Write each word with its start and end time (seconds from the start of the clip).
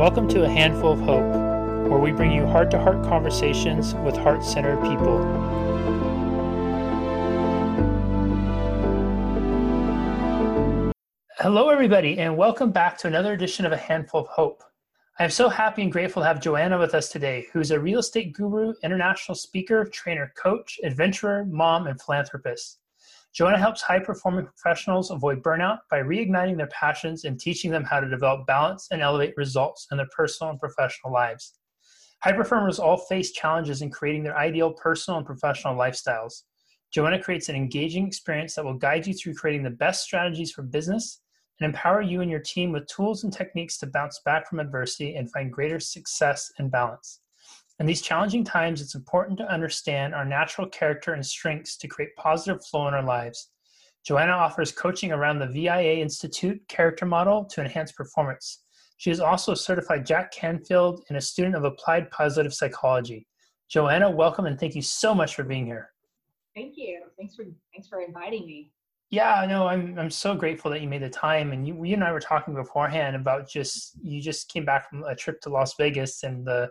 Welcome 0.00 0.28
to 0.28 0.44
A 0.44 0.48
Handful 0.48 0.92
of 0.92 1.00
Hope, 1.00 1.30
where 1.90 1.98
we 1.98 2.10
bring 2.10 2.32
you 2.32 2.46
heart 2.46 2.70
to 2.70 2.80
heart 2.80 3.04
conversations 3.04 3.94
with 3.96 4.16
heart 4.16 4.42
centered 4.42 4.80
people. 4.80 5.18
Hello, 11.36 11.68
everybody, 11.68 12.18
and 12.18 12.34
welcome 12.34 12.70
back 12.70 12.96
to 12.96 13.08
another 13.08 13.34
edition 13.34 13.66
of 13.66 13.72
A 13.72 13.76
Handful 13.76 14.22
of 14.22 14.28
Hope. 14.28 14.62
I 15.18 15.24
am 15.24 15.30
so 15.30 15.50
happy 15.50 15.82
and 15.82 15.92
grateful 15.92 16.22
to 16.22 16.26
have 16.28 16.40
Joanna 16.40 16.78
with 16.78 16.94
us 16.94 17.10
today, 17.10 17.48
who's 17.52 17.70
a 17.70 17.78
real 17.78 17.98
estate 17.98 18.32
guru, 18.32 18.72
international 18.82 19.34
speaker, 19.34 19.84
trainer, 19.84 20.32
coach, 20.34 20.80
adventurer, 20.82 21.44
mom, 21.44 21.88
and 21.88 22.00
philanthropist. 22.00 22.78
Joanna 23.32 23.58
helps 23.58 23.80
high 23.80 24.00
performing 24.00 24.46
professionals 24.46 25.10
avoid 25.10 25.42
burnout 25.42 25.78
by 25.88 26.00
reigniting 26.00 26.56
their 26.56 26.66
passions 26.68 27.24
and 27.24 27.38
teaching 27.38 27.70
them 27.70 27.84
how 27.84 28.00
to 28.00 28.08
develop 28.08 28.46
balance 28.46 28.88
and 28.90 29.00
elevate 29.00 29.36
results 29.36 29.86
in 29.92 29.98
their 29.98 30.08
personal 30.16 30.50
and 30.50 30.58
professional 30.58 31.12
lives. 31.12 31.58
High 32.22 32.32
performers 32.32 32.78
all 32.78 32.96
face 32.96 33.30
challenges 33.30 33.82
in 33.82 33.90
creating 33.90 34.24
their 34.24 34.36
ideal 34.36 34.72
personal 34.72 35.18
and 35.18 35.26
professional 35.26 35.76
lifestyles. 35.76 36.42
Joanna 36.92 37.22
creates 37.22 37.48
an 37.48 37.54
engaging 37.54 38.06
experience 38.06 38.56
that 38.56 38.64
will 38.64 38.74
guide 38.74 39.06
you 39.06 39.14
through 39.14 39.34
creating 39.34 39.62
the 39.62 39.70
best 39.70 40.02
strategies 40.02 40.50
for 40.50 40.62
business 40.62 41.20
and 41.60 41.66
empower 41.66 42.02
you 42.02 42.20
and 42.20 42.30
your 42.30 42.40
team 42.40 42.72
with 42.72 42.86
tools 42.88 43.22
and 43.22 43.32
techniques 43.32 43.78
to 43.78 43.86
bounce 43.86 44.20
back 44.24 44.48
from 44.48 44.58
adversity 44.58 45.14
and 45.14 45.30
find 45.30 45.52
greater 45.52 45.78
success 45.78 46.50
and 46.58 46.70
balance. 46.70 47.19
In 47.80 47.86
these 47.86 48.02
challenging 48.02 48.44
times, 48.44 48.82
it's 48.82 48.94
important 48.94 49.38
to 49.38 49.50
understand 49.50 50.14
our 50.14 50.26
natural 50.26 50.68
character 50.68 51.14
and 51.14 51.24
strengths 51.24 51.78
to 51.78 51.88
create 51.88 52.14
positive 52.14 52.62
flow 52.66 52.86
in 52.88 52.94
our 52.94 53.02
lives. 53.02 53.48
Joanna 54.04 54.32
offers 54.32 54.70
coaching 54.70 55.12
around 55.12 55.38
the 55.38 55.46
VIA 55.46 55.94
Institute 55.94 56.60
character 56.68 57.06
model 57.06 57.46
to 57.46 57.62
enhance 57.62 57.90
performance. 57.90 58.64
She 58.98 59.10
is 59.10 59.18
also 59.18 59.52
a 59.52 59.56
certified 59.56 60.04
Jack 60.04 60.30
Canfield 60.30 61.04
and 61.08 61.16
a 61.16 61.22
student 61.22 61.54
of 61.54 61.64
applied 61.64 62.10
positive 62.10 62.52
psychology. 62.52 63.26
Joanna, 63.70 64.10
welcome 64.10 64.44
and 64.44 64.60
thank 64.60 64.74
you 64.74 64.82
so 64.82 65.14
much 65.14 65.34
for 65.34 65.42
being 65.42 65.64
here. 65.64 65.90
Thank 66.54 66.74
you. 66.76 67.04
Thanks 67.16 67.34
for 67.34 67.44
thanks 67.72 67.88
for 67.88 68.02
inviting 68.02 68.44
me. 68.44 68.72
Yeah, 69.08 69.46
no, 69.48 69.66
I'm 69.66 69.98
I'm 69.98 70.10
so 70.10 70.34
grateful 70.34 70.70
that 70.72 70.82
you 70.82 70.88
made 70.88 71.02
the 71.02 71.08
time. 71.08 71.52
And 71.52 71.66
you, 71.66 71.82
you 71.82 71.94
and 71.94 72.04
I 72.04 72.12
were 72.12 72.20
talking 72.20 72.54
beforehand 72.54 73.16
about 73.16 73.48
just 73.48 73.96
you 74.02 74.20
just 74.20 74.52
came 74.52 74.66
back 74.66 74.90
from 74.90 75.02
a 75.04 75.14
trip 75.14 75.40
to 75.42 75.48
Las 75.48 75.76
Vegas 75.78 76.24
and 76.24 76.46
the 76.46 76.68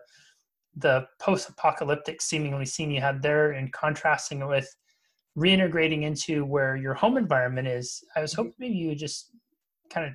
the 0.80 1.08
post-apocalyptic 1.20 2.22
seemingly 2.22 2.66
scene 2.66 2.92
you 2.92 3.02
had 3.02 3.22
there 3.22 3.52
and 3.52 3.72
contrasting 3.74 4.42
it 4.42 4.48
with 4.48 4.76
reintegrating 5.38 6.04
into 6.04 6.44
where 6.46 6.76
your 6.76 6.94
home 6.94 7.18
environment 7.18 7.68
is 7.68 8.04
i 8.16 8.22
was 8.22 8.34
hoping 8.34 8.54
maybe 8.60 8.76
you 8.76 8.90
would 8.90 8.98
just 8.98 9.32
kind 9.90 10.08
of 10.08 10.14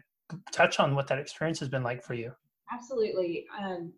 touch 0.53 0.81
on 0.81 0.95
what 0.95 1.07
that 1.07 1.19
experience 1.19 1.59
has 1.61 1.69
been 1.69 1.83
like 1.83 2.03
for 2.03 2.15
you. 2.15 2.33
Absolutely. 2.73 3.47
Um, 3.59 3.93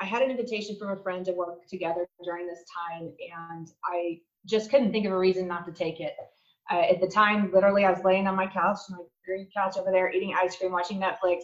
i 0.00 0.04
had 0.04 0.22
an 0.22 0.30
invitation 0.30 0.76
from 0.76 0.90
a 0.90 1.02
friend 1.02 1.24
to 1.24 1.32
work 1.32 1.66
together 1.68 2.06
during 2.24 2.46
this 2.46 2.64
time 2.90 3.12
and 3.48 3.68
i 3.84 4.18
just 4.44 4.70
couldn't 4.70 4.92
think 4.92 5.06
of 5.06 5.12
a 5.12 5.18
reason 5.18 5.46
not 5.46 5.64
to 5.64 5.72
take 5.72 6.00
it. 6.00 6.14
Uh, 6.70 6.80
at 6.80 7.00
the 7.00 7.06
time 7.06 7.50
literally 7.52 7.84
i 7.84 7.90
was 7.90 8.02
laying 8.04 8.26
on 8.26 8.34
my 8.34 8.46
couch 8.46 8.78
my 8.90 8.98
green 9.24 9.46
couch 9.54 9.76
over 9.78 9.92
there 9.92 10.10
eating 10.10 10.34
ice 10.36 10.56
cream 10.56 10.72
watching 10.72 10.98
netflix 10.98 11.42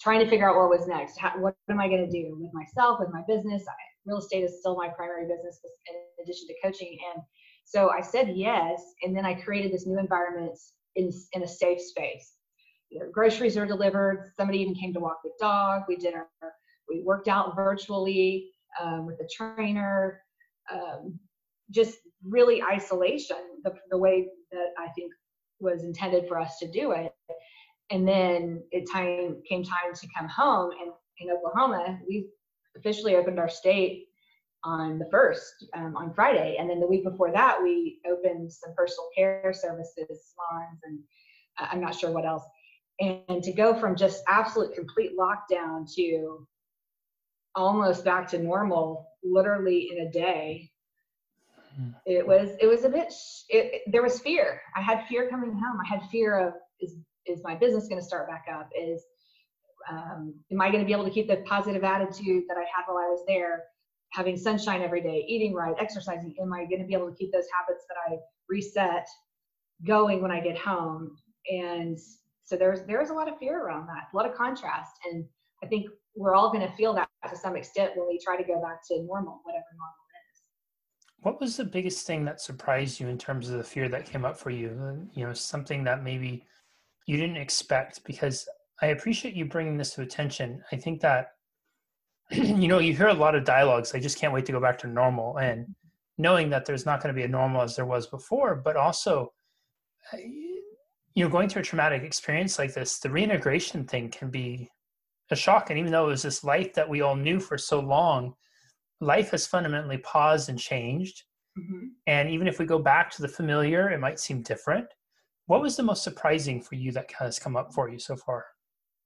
trying 0.00 0.20
to 0.20 0.30
figure 0.30 0.48
out 0.48 0.56
what 0.56 0.70
was 0.70 0.86
next. 0.86 1.18
How, 1.18 1.32
what 1.38 1.54
am 1.68 1.80
I 1.80 1.88
going 1.88 2.08
to 2.08 2.10
do 2.10 2.36
with 2.40 2.52
myself, 2.54 3.00
with 3.00 3.10
my 3.10 3.22
business? 3.26 3.64
I, 3.68 3.72
real 4.06 4.18
estate 4.18 4.44
is 4.44 4.60
still 4.60 4.76
my 4.76 4.88
primary 4.88 5.26
business 5.26 5.60
in 5.64 6.24
addition 6.24 6.46
to 6.48 6.54
coaching. 6.62 6.96
And 7.14 7.22
so 7.64 7.90
I 7.90 8.00
said 8.00 8.32
yes. 8.34 8.82
And 9.02 9.16
then 9.16 9.26
I 9.26 9.34
created 9.34 9.72
this 9.72 9.86
new 9.86 9.98
environment 9.98 10.56
in, 10.96 11.10
in 11.32 11.42
a 11.42 11.48
safe 11.48 11.80
space. 11.80 12.34
You 12.90 13.00
know, 13.00 13.06
groceries 13.12 13.56
are 13.56 13.66
delivered. 13.66 14.32
Somebody 14.36 14.60
even 14.60 14.74
came 14.74 14.94
to 14.94 15.00
walk 15.00 15.18
the 15.22 15.30
dog. 15.38 15.82
We 15.88 15.96
did 15.96 16.14
our, 16.14 16.28
we 16.88 17.02
worked 17.04 17.28
out 17.28 17.54
virtually 17.54 18.50
um, 18.80 19.04
with 19.04 19.18
the 19.18 19.28
trainer. 19.36 20.22
Um, 20.72 21.18
just 21.70 21.98
really 22.24 22.62
isolation, 22.62 23.36
the, 23.64 23.74
the 23.90 23.98
way 23.98 24.28
that 24.52 24.68
I 24.78 24.88
think 24.96 25.12
was 25.60 25.82
intended 25.82 26.26
for 26.28 26.40
us 26.40 26.58
to 26.60 26.70
do 26.70 26.92
it 26.92 27.12
and 27.90 28.06
then 28.06 28.62
it 28.70 28.88
time 28.90 29.40
came 29.48 29.64
time 29.64 29.94
to 29.94 30.08
come 30.16 30.28
home 30.28 30.70
and 30.80 30.92
in 31.18 31.30
oklahoma 31.30 31.98
we 32.08 32.26
officially 32.76 33.16
opened 33.16 33.38
our 33.38 33.48
state 33.48 34.08
on 34.64 34.98
the 34.98 35.06
first 35.10 35.66
um, 35.74 35.96
on 35.96 36.12
friday. 36.14 36.56
And 36.58 36.68
then 36.68 36.80
the 36.80 36.86
week 36.86 37.04
before 37.04 37.30
that 37.32 37.62
we 37.62 38.00
opened 38.10 38.52
some 38.52 38.74
personal 38.76 39.08
care 39.16 39.52
services 39.52 40.34
salons 40.34 40.80
and 40.84 40.98
uh, 41.58 41.68
i'm 41.70 41.80
not 41.80 41.94
sure 41.94 42.10
what 42.10 42.26
else. 42.26 42.44
And 43.00 43.42
to 43.44 43.52
go 43.52 43.78
from 43.78 43.94
just 43.94 44.24
absolute 44.26 44.74
complete 44.74 45.12
lockdown 45.16 45.88
to 45.94 46.46
almost 47.54 48.04
back 48.04 48.26
to 48.28 48.38
normal 48.38 49.06
literally 49.22 49.90
in 49.92 50.06
a 50.06 50.10
day 50.10 50.70
hmm. 51.76 51.90
it 52.06 52.26
was 52.26 52.50
it 52.60 52.66
was 52.66 52.84
a 52.84 52.88
bit 52.88 53.12
it, 53.48 53.74
it, 53.74 53.82
there 53.92 54.02
was 54.02 54.18
fear. 54.18 54.60
I 54.76 54.82
had 54.82 55.06
fear 55.06 55.28
coming 55.28 55.52
home. 55.52 55.78
I 55.84 55.88
had 55.88 56.08
fear 56.10 56.38
of 56.38 56.54
is 56.80 56.96
is 57.28 57.40
my 57.44 57.54
business 57.54 57.88
going 57.88 58.00
to 58.00 58.06
start 58.06 58.28
back 58.28 58.46
up? 58.52 58.68
Is 58.78 59.04
um, 59.90 60.34
am 60.52 60.60
I 60.60 60.70
going 60.70 60.80
to 60.80 60.86
be 60.86 60.92
able 60.92 61.04
to 61.04 61.10
keep 61.10 61.28
the 61.28 61.38
positive 61.46 61.84
attitude 61.84 62.44
that 62.48 62.56
I 62.56 62.62
had 62.62 62.84
while 62.86 62.98
I 62.98 63.08
was 63.08 63.24
there, 63.26 63.64
having 64.12 64.36
sunshine 64.36 64.82
every 64.82 65.02
day, 65.02 65.24
eating 65.28 65.54
right, 65.54 65.74
exercising? 65.80 66.34
Am 66.40 66.52
I 66.52 66.64
going 66.64 66.80
to 66.80 66.86
be 66.86 66.94
able 66.94 67.10
to 67.10 67.16
keep 67.16 67.32
those 67.32 67.46
habits 67.54 67.84
that 67.88 67.96
I 68.10 68.18
reset 68.48 69.06
going 69.86 70.20
when 70.22 70.30
I 70.30 70.40
get 70.40 70.58
home? 70.58 71.16
And 71.50 71.98
so 72.44 72.56
there's 72.56 72.82
there's 72.86 73.10
a 73.10 73.14
lot 73.14 73.30
of 73.30 73.38
fear 73.38 73.62
around 73.64 73.86
that, 73.86 74.08
a 74.12 74.16
lot 74.16 74.28
of 74.28 74.34
contrast, 74.34 74.92
and 75.10 75.24
I 75.62 75.66
think 75.66 75.86
we're 76.16 76.34
all 76.34 76.52
going 76.52 76.66
to 76.66 76.74
feel 76.74 76.94
that 76.94 77.08
to 77.28 77.36
some 77.36 77.56
extent 77.56 77.92
when 77.94 78.08
we 78.08 78.18
try 78.18 78.36
to 78.36 78.44
go 78.44 78.60
back 78.60 78.86
to 78.88 79.02
normal, 79.02 79.40
whatever 79.44 79.64
normal 79.72 79.94
is. 80.32 80.42
What 81.20 81.40
was 81.40 81.56
the 81.56 81.64
biggest 81.64 82.06
thing 82.06 82.24
that 82.24 82.40
surprised 82.40 83.00
you 83.00 83.08
in 83.08 83.18
terms 83.18 83.48
of 83.50 83.58
the 83.58 83.64
fear 83.64 83.88
that 83.88 84.06
came 84.06 84.24
up 84.24 84.36
for 84.36 84.50
you? 84.50 85.08
You 85.14 85.26
know, 85.26 85.32
something 85.32 85.84
that 85.84 86.02
maybe 86.02 86.44
you 87.08 87.16
didn't 87.16 87.38
expect 87.38 88.04
because 88.04 88.46
I 88.82 88.88
appreciate 88.88 89.34
you 89.34 89.46
bringing 89.46 89.78
this 89.78 89.94
to 89.94 90.02
attention. 90.02 90.62
I 90.70 90.76
think 90.76 91.00
that 91.00 91.30
you 92.30 92.68
know 92.68 92.78
you 92.80 92.94
hear 92.94 93.08
a 93.08 93.14
lot 93.14 93.34
of 93.34 93.44
dialogues. 93.44 93.94
I 93.94 93.98
just 93.98 94.18
can't 94.18 94.32
wait 94.32 94.44
to 94.46 94.52
go 94.52 94.60
back 94.60 94.78
to 94.80 94.86
normal, 94.86 95.38
and 95.38 95.74
knowing 96.18 96.50
that 96.50 96.66
there's 96.66 96.84
not 96.84 97.02
going 97.02 97.12
to 97.12 97.18
be 97.18 97.24
a 97.24 97.28
normal 97.28 97.62
as 97.62 97.74
there 97.74 97.86
was 97.86 98.06
before, 98.06 98.54
but 98.54 98.76
also 98.76 99.32
you 100.12 101.24
know 101.24 101.30
going 101.30 101.48
through 101.48 101.62
a 101.62 101.64
traumatic 101.64 102.02
experience 102.02 102.58
like 102.58 102.74
this, 102.74 102.98
the 102.98 103.10
reintegration 103.10 103.86
thing 103.86 104.10
can 104.10 104.28
be 104.30 104.68
a 105.30 105.36
shock. 105.36 105.70
And 105.70 105.78
even 105.78 105.90
though 105.90 106.04
it 106.04 106.10
was 106.10 106.22
this 106.22 106.44
life 106.44 106.74
that 106.74 106.88
we 106.88 107.00
all 107.00 107.16
knew 107.16 107.40
for 107.40 107.56
so 107.56 107.80
long, 107.80 108.34
life 109.00 109.30
has 109.30 109.46
fundamentally 109.46 109.98
paused 109.98 110.50
and 110.50 110.58
changed. 110.58 111.22
Mm-hmm. 111.58 111.86
And 112.06 112.28
even 112.28 112.46
if 112.46 112.58
we 112.58 112.66
go 112.66 112.78
back 112.78 113.10
to 113.12 113.22
the 113.22 113.28
familiar, 113.28 113.90
it 113.90 113.98
might 113.98 114.20
seem 114.20 114.42
different. 114.42 114.86
What 115.48 115.62
was 115.62 115.76
the 115.76 115.82
most 115.82 116.04
surprising 116.04 116.60
for 116.60 116.74
you 116.74 116.92
that 116.92 117.10
has 117.18 117.38
come 117.38 117.56
up 117.56 117.72
for 117.72 117.88
you 117.88 117.98
so 117.98 118.16
far? 118.16 118.44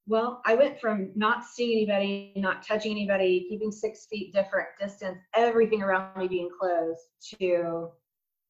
Well, 0.09 0.43
I 0.45 0.57
went 0.57 0.81
from 0.81 1.13
not 1.15 1.45
seeing 1.45 1.89
anybody, 1.89 2.33
not 2.35 2.67
touching 2.67 2.91
anybody, 2.91 3.47
keeping 3.49 3.71
six 3.71 4.09
feet 4.11 4.35
different 4.35 4.67
distance, 4.81 5.19
everything 5.37 5.83
around 5.83 6.19
me 6.19 6.27
being 6.27 6.51
closed, 6.61 7.01
to 7.39 7.91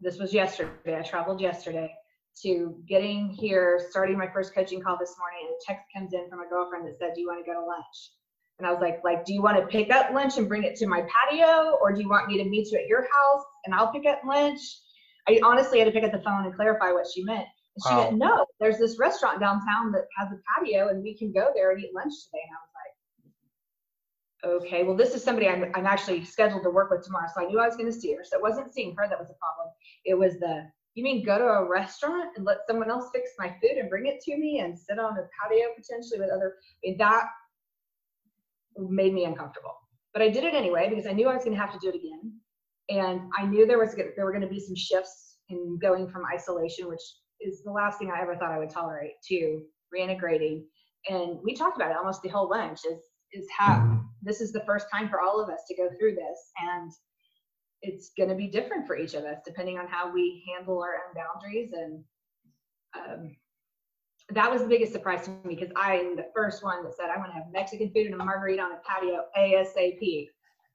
this 0.01 0.19
was 0.19 0.33
yesterday. 0.33 0.99
I 0.99 1.03
traveled 1.03 1.43
yesterday 1.43 1.95
to 2.41 2.83
getting 2.89 3.29
here, 3.29 3.79
starting 3.91 4.17
my 4.17 4.29
first 4.33 4.55
coaching 4.55 4.81
call 4.81 4.97
this 4.99 5.15
morning, 5.19 5.41
and 5.49 5.55
a 5.55 5.59
text 5.63 5.85
comes 5.95 6.15
in 6.15 6.31
from 6.31 6.41
a 6.41 6.49
girlfriend 6.49 6.89
that 6.89 6.97
said, 6.97 7.13
"Do 7.15 7.21
you 7.21 7.27
want 7.27 7.45
to 7.45 7.53
go 7.53 7.61
to 7.61 7.67
lunch?" 7.67 8.13
And 8.59 8.67
I 8.67 8.71
was 8.71 8.81
like, 8.81 9.05
"Like, 9.05 9.27
do 9.27 9.35
you 9.35 9.43
want 9.43 9.59
to 9.59 9.67
pick 9.67 9.93
up 9.93 10.15
lunch 10.15 10.39
and 10.39 10.49
bring 10.49 10.65
it 10.65 10.77
to 10.77 10.87
my 10.87 11.03
patio, 11.03 11.77
or 11.83 11.93
do 11.93 12.01
you 12.01 12.09
want 12.09 12.29
me 12.29 12.39
to 12.39 12.49
meet 12.49 12.73
you 12.73 12.79
at 12.79 12.87
your 12.87 13.03
house 13.03 13.45
and 13.67 13.75
I'll 13.75 13.93
pick 13.93 14.07
up 14.07 14.25
lunch?" 14.25 14.63
I 15.29 15.39
honestly 15.45 15.79
had 15.79 15.85
to 15.85 15.93
pick 15.93 16.05
up 16.05 16.13
the 16.13 16.23
phone 16.23 16.47
and 16.47 16.55
clarify 16.55 16.91
what 16.91 17.07
she 17.07 17.23
meant 17.23 17.47
she 17.81 17.95
wow. 17.95 18.09
went, 18.09 18.19
no, 18.19 18.45
there's 18.61 18.77
this 18.79 18.99
restaurant 18.99 19.41
downtown 19.41 19.93
that 19.93 20.07
has 20.17 20.31
a 20.31 20.39
patio 20.55 20.89
and 20.89 21.03
we 21.03 21.17
can 21.17 21.33
go 21.33 21.51
there 21.55 21.71
and 21.71 21.83
eat 21.83 21.95
lunch 21.95 22.13
today. 22.27 22.43
And 22.45 22.53
I 22.53 22.57
was 22.61 24.61
like, 24.61 24.63
okay, 24.63 24.85
well, 24.85 24.97
this 24.97 25.15
is 25.15 25.25
somebody 25.25 25.49
I'm, 25.49 25.73
I'm 25.75 25.87
actually 25.87 26.23
scheduled 26.25 26.65
to 26.65 26.71
work 26.71 26.91
with 26.91 27.03
tomorrow. 27.05 27.29
So 27.35 27.43
I 27.43 27.47
knew 27.47 27.59
I 27.59 27.67
was 27.67 27.77
going 27.77 27.91
to 27.91 27.99
see 27.99 28.15
her. 28.15 28.25
So 28.25 28.37
it 28.37 28.43
wasn't 28.43 28.75
seeing 28.75 28.95
her 28.97 29.09
that 29.09 29.19
was 29.19 29.31
a 29.31 29.39
problem. 29.41 29.69
It 30.05 30.19
was 30.19 30.39
the, 30.39 30.69
you 30.95 31.03
mean 31.03 31.25
go 31.25 31.39
to 31.39 31.45
a 31.45 31.69
restaurant 31.69 32.37
and 32.37 32.45
let 32.45 32.67
someone 32.67 32.91
else 32.91 33.09
fix 33.15 33.31
my 33.39 33.49
food 33.63 33.79
and 33.79 33.89
bring 33.89 34.07
it 34.07 34.21
to 34.21 34.37
me 34.37 34.59
and 34.59 34.79
sit 34.79 34.99
on 34.99 35.13
a 35.13 35.27
patio 35.41 35.69
potentially 35.75 36.21
with 36.21 36.31
other, 36.31 36.57
I 36.85 36.89
mean, 36.89 36.99
that 36.99 37.25
made 38.77 39.15
me 39.15 39.25
uncomfortable. 39.25 39.75
But 40.13 40.21
I 40.21 40.29
did 40.29 40.45
it 40.45 40.53
anyway 40.55 40.91
because 40.91 41.07
I 41.07 41.13
knew 41.13 41.29
I 41.29 41.35
was 41.35 41.45
going 41.45 41.57
to 41.57 41.61
have 41.61 41.73
to 41.73 41.79
do 41.79 41.89
it 41.89 41.95
again. 41.95 42.35
And 42.91 43.31
I 43.39 43.47
knew 43.47 43.67
there 43.67 43.79
was 43.79 43.95
there 43.95 44.27
were 44.27 44.33
going 44.33 44.43
to 44.43 44.49
be 44.49 44.61
some 44.61 44.77
shifts 44.77 45.39
in 45.49 45.79
going 45.81 46.09
from 46.09 46.25
isolation, 46.27 46.89
which 46.89 47.01
is 47.45 47.63
the 47.63 47.71
last 47.71 47.99
thing 47.99 48.11
I 48.11 48.21
ever 48.21 48.37
thought 48.37 48.53
I 48.53 48.59
would 48.59 48.71
tolerate 48.71 49.15
to 49.29 49.63
reintegrating. 49.95 50.63
And 51.09 51.39
we 51.43 51.55
talked 51.55 51.77
about 51.77 51.91
it 51.91 51.97
almost 51.97 52.23
the 52.23 52.29
whole 52.29 52.49
lunch 52.49 52.81
is 52.91 53.01
is 53.33 53.47
how 53.57 53.77
mm-hmm. 53.77 53.99
this 54.23 54.41
is 54.41 54.53
the 54.53 54.63
first 54.67 54.87
time 54.93 55.09
for 55.09 55.21
all 55.21 55.43
of 55.43 55.49
us 55.49 55.61
to 55.67 55.75
go 55.75 55.89
through 55.99 56.15
this 56.15 56.51
and 56.61 56.93
it's 57.81 58.11
going 58.17 58.29
to 58.29 58.35
be 58.35 58.47
different 58.47 58.87
for 58.87 58.95
each 58.97 59.15
of 59.15 59.25
us 59.25 59.39
depending 59.45 59.79
on 59.79 59.89
how 59.89 60.13
we 60.13 60.45
handle 60.55 60.83
our 60.83 60.97
own 60.97 61.15
boundaries 61.15 61.73
and 61.73 62.05
um, 62.95 63.35
that 64.31 64.51
was 64.51 64.63
the 64.63 64.69
biggest 64.69 64.93
surprise 64.93 65.25
to 65.25 65.31
me 65.45 65.55
because 65.55 65.71
I'm 65.77 66.17
the 66.17 66.27
first 66.35 66.63
one 66.63 66.85
that 66.85 66.95
said 66.95 67.11
I 67.11 67.19
want 67.19 67.31
to 67.31 67.35
have 67.35 67.45
Mexican 67.53 67.91
food 67.93 68.07
and 68.07 68.15
a 68.15 68.19
margarita 68.19 68.63
on 68.63 68.73
a 68.73 68.81
patio 68.87 69.25
ASAP. 69.37 70.29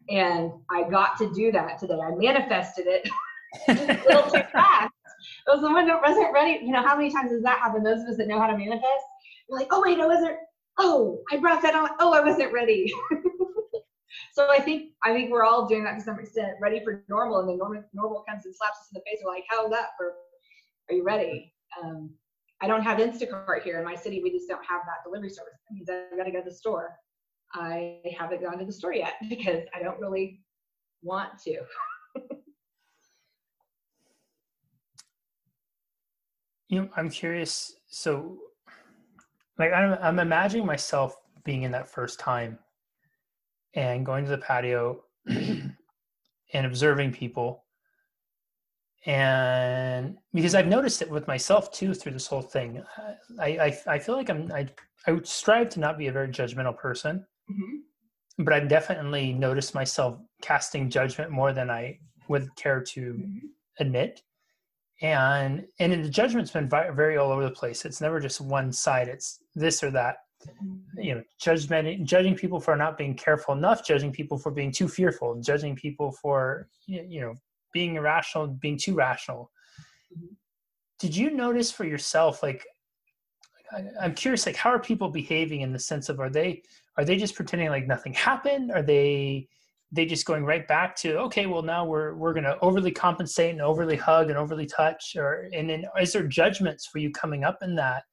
And 0.10 0.52
I 0.69 0.90
got 0.90 1.18
to 1.18 1.34
do 1.34 1.52
that 1.52 1.80
today. 1.80 2.00
I 2.00 2.16
manifested 2.16 2.88
it 2.88 3.10
a 3.68 3.74
little 4.08 4.30
too 4.30 4.44
fast. 4.52 4.94
I 5.48 5.52
was 5.52 5.62
the 5.62 5.72
one 5.72 5.88
that 5.88 6.02
wasn't 6.02 6.34
ready. 6.34 6.64
You 6.64 6.72
know, 6.72 6.84
how 6.84 6.96
many 6.98 7.12
times 7.12 7.32
does 7.32 7.44
that 7.44 7.60
happen? 7.60 7.84
Those 7.84 8.02
of 8.02 8.10
us 8.10 8.18
that 8.18 8.28
know 8.28 8.40
how 8.40 8.48
to 8.48 8.58
manifest, 8.58 9.06
we're 9.50 9.60
like, 9.60 9.68
oh 9.72 9.82
wait, 9.86 10.00
I 10.00 10.06
wasn't. 10.06 10.38
Oh, 10.78 11.24
I 11.32 11.38
brought 11.38 11.62
that 11.64 11.76
on. 11.76 11.90
Oh, 12.00 12.14
I 12.14 12.22
wasn't 12.22 12.54
ready. 12.54 12.94
so 14.34 14.50
I 14.52 14.60
think 14.60 14.92
I 15.04 15.14
think 15.14 15.32
we're 15.32 15.44
all 15.44 15.68
doing 15.68 15.84
that 15.86 15.96
to 15.96 16.02
some 16.02 16.20
extent, 16.20 16.54
ready 16.62 16.84
for 16.84 17.04
normal, 17.10 17.40
and 17.40 17.50
then 17.50 17.58
normal 17.58 17.84
normal 17.94 18.24
comes 18.28 18.46
and 18.46 18.56
slaps 18.56 18.80
us 18.80 18.90
in 18.94 19.00
the 19.00 19.04
face. 19.10 19.22
We're 19.24 19.32
like, 19.32 19.46
how's 19.50 19.72
that 19.72 19.90
for? 19.98 20.14
Are 20.90 20.96
you 20.96 21.04
ready? 21.04 21.54
Um, 21.84 22.12
I 22.62 22.68
don't 22.68 22.82
have 22.82 22.98
Instacart 23.00 23.64
here 23.64 23.78
in 23.78 23.86
my 23.86 23.96
city. 23.96 24.22
We 24.24 24.32
just 24.32 24.48
don't 24.48 24.66
have 24.66 24.82
that 24.86 25.04
delivery 25.06 25.30
service. 25.30 25.54
That 25.70 25.76
means 25.76 25.90
I've 25.90 26.18
got 26.18 26.24
to 26.24 26.32
go 26.32 26.40
to 26.40 26.50
the 26.50 26.56
store. 26.56 26.96
I 27.54 28.00
haven't 28.18 28.42
gone 28.42 28.58
to 28.60 28.66
the 28.66 28.72
store 28.72 28.94
yet 28.94 29.14
because 29.30 29.64
I 29.76 29.82
don't 29.82 30.00
really 30.00 30.42
want 31.04 31.38
to. 31.44 31.60
You 36.68 36.81
know, 36.81 36.90
I'm 36.96 37.10
curious. 37.10 37.74
So, 37.88 38.38
like, 39.58 39.72
I'm, 39.74 39.98
I'm 40.02 40.19
imagining 40.19 40.66
myself 40.66 41.16
being 41.44 41.64
in 41.64 41.72
that 41.72 41.90
first 41.90 42.19
time 42.19 42.60
and 43.74 44.06
going 44.06 44.25
to 44.25 44.31
the 44.31 44.38
patio 44.38 45.04
and 45.28 45.75
observing 46.54 47.12
people 47.12 47.64
and 49.08 50.18
because 50.34 50.54
I've 50.54 50.68
noticed 50.68 51.02
it 51.02 51.10
with 51.10 51.28
myself 51.28 51.72
too 51.72 51.94
through 51.94 52.12
this 52.12 52.28
whole 52.28 52.42
thing, 52.42 52.84
I 53.40 53.48
I, 53.48 53.78
I 53.88 54.00
feel 54.00 54.16
like 54.16 54.30
I'm 54.30 54.52
I 54.52 54.68
I 55.08 55.14
would 55.14 55.25
strive 55.25 55.69
to 55.72 55.80
not 55.80 55.98
be 55.98 56.08
a 56.08 56.12
very 56.12 56.28
judgmental 56.28 56.78
person, 56.78 57.25
mm-hmm. 57.50 58.44
but 58.44 58.54
I've 58.54 58.68
definitely 58.68 59.31
noticed 59.31 59.74
myself 59.74 60.19
casting 60.42 60.90
judgment 60.90 61.31
more 61.31 61.54
than 61.54 61.69
I 61.69 62.00
would 62.28 62.54
care 62.58 62.81
to 62.81 63.02
mm-hmm. 63.14 63.48
admit, 63.80 64.22
and 65.02 65.66
and 65.80 66.04
the 66.04 66.10
judgment's 66.10 66.52
been 66.52 66.70
very 66.70 67.18
all 67.18 67.32
over 67.32 67.44
the 67.44 67.52
place. 67.52 67.86
It's 67.86 68.02
never 68.02 68.20
just 68.20 68.42
one 68.42 68.72
side. 68.72 69.08
It's 69.08 69.40
this 69.56 69.84
or 69.84 69.92
that. 69.92 70.18
You 70.96 71.16
know, 71.16 71.24
judgment, 71.40 72.06
judging 72.06 72.36
people 72.36 72.60
for 72.60 72.76
not 72.76 72.98
being 72.98 73.16
careful 73.16 73.56
enough, 73.56 73.86
judging 73.86 74.12
people 74.12 74.38
for 74.38 74.52
being 74.52 74.72
too 74.72 74.88
fearful, 74.88 75.42
judging 75.42 75.76
people 75.76 76.12
for 76.12 76.68
you 76.86 77.22
know 77.22 77.34
being 77.74 77.96
irrational, 77.96 78.48
being 78.48 78.78
too 78.78 78.96
rational. 78.96 79.52
Did 81.00 81.16
you 81.16 81.32
notice 81.32 81.72
for 81.72 81.86
yourself, 81.86 82.42
like, 82.42 82.66
I, 83.72 84.06
am 84.06 84.16
curious, 84.16 84.46
like, 84.46 84.56
how 84.56 84.72
are 84.72 84.80
people 84.80 85.10
behaving 85.10 85.62
in 85.62 85.72
the 85.72 85.80
sense 85.80 86.10
of 86.10 86.20
are 86.20 86.30
they 86.30 86.64
are 86.98 87.06
they 87.06 87.18
just 87.18 87.36
pretending 87.36 87.70
like 87.70 87.86
nothing 87.86 88.14
happened? 88.14 88.72
Are 88.72 88.82
they 88.82 89.48
they 89.92 90.06
just 90.06 90.25
going 90.25 90.44
right 90.44 90.68
back 90.68 90.95
to 90.98 91.18
okay, 91.19 91.45
well 91.45 91.62
now 91.62 91.86
we're 91.86 92.16
we're 92.16 92.34
going 92.34 92.44
to 92.44 92.57
overly 92.60 92.92
compensate 92.92 93.51
and 93.51 93.62
overly 93.62 93.95
hug 93.95 94.30
and 94.30 94.38
overly 94.38 94.66
touch, 94.66 95.16
or 95.16 95.50
and 95.54 95.69
then 95.69 95.86
is 96.00 96.13
there 96.13 96.28
judgments 96.28 96.88
for 96.88 97.00
you 97.00 97.12
coming 97.12 97.44
up 97.44 97.60
in 97.62 97.75
that 97.75 98.04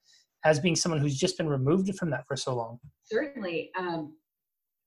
as 0.44 0.61
being 0.61 0.76
someone 0.76 1.00
who's 1.00 1.19
just 1.19 1.38
been 1.38 1.49
removed 1.49 1.94
from 1.97 2.11
that 2.11 2.26
for 2.26 2.37
so 2.37 2.55
long? 2.55 2.79
Certainly. 3.05 3.71
Um, 3.79 4.17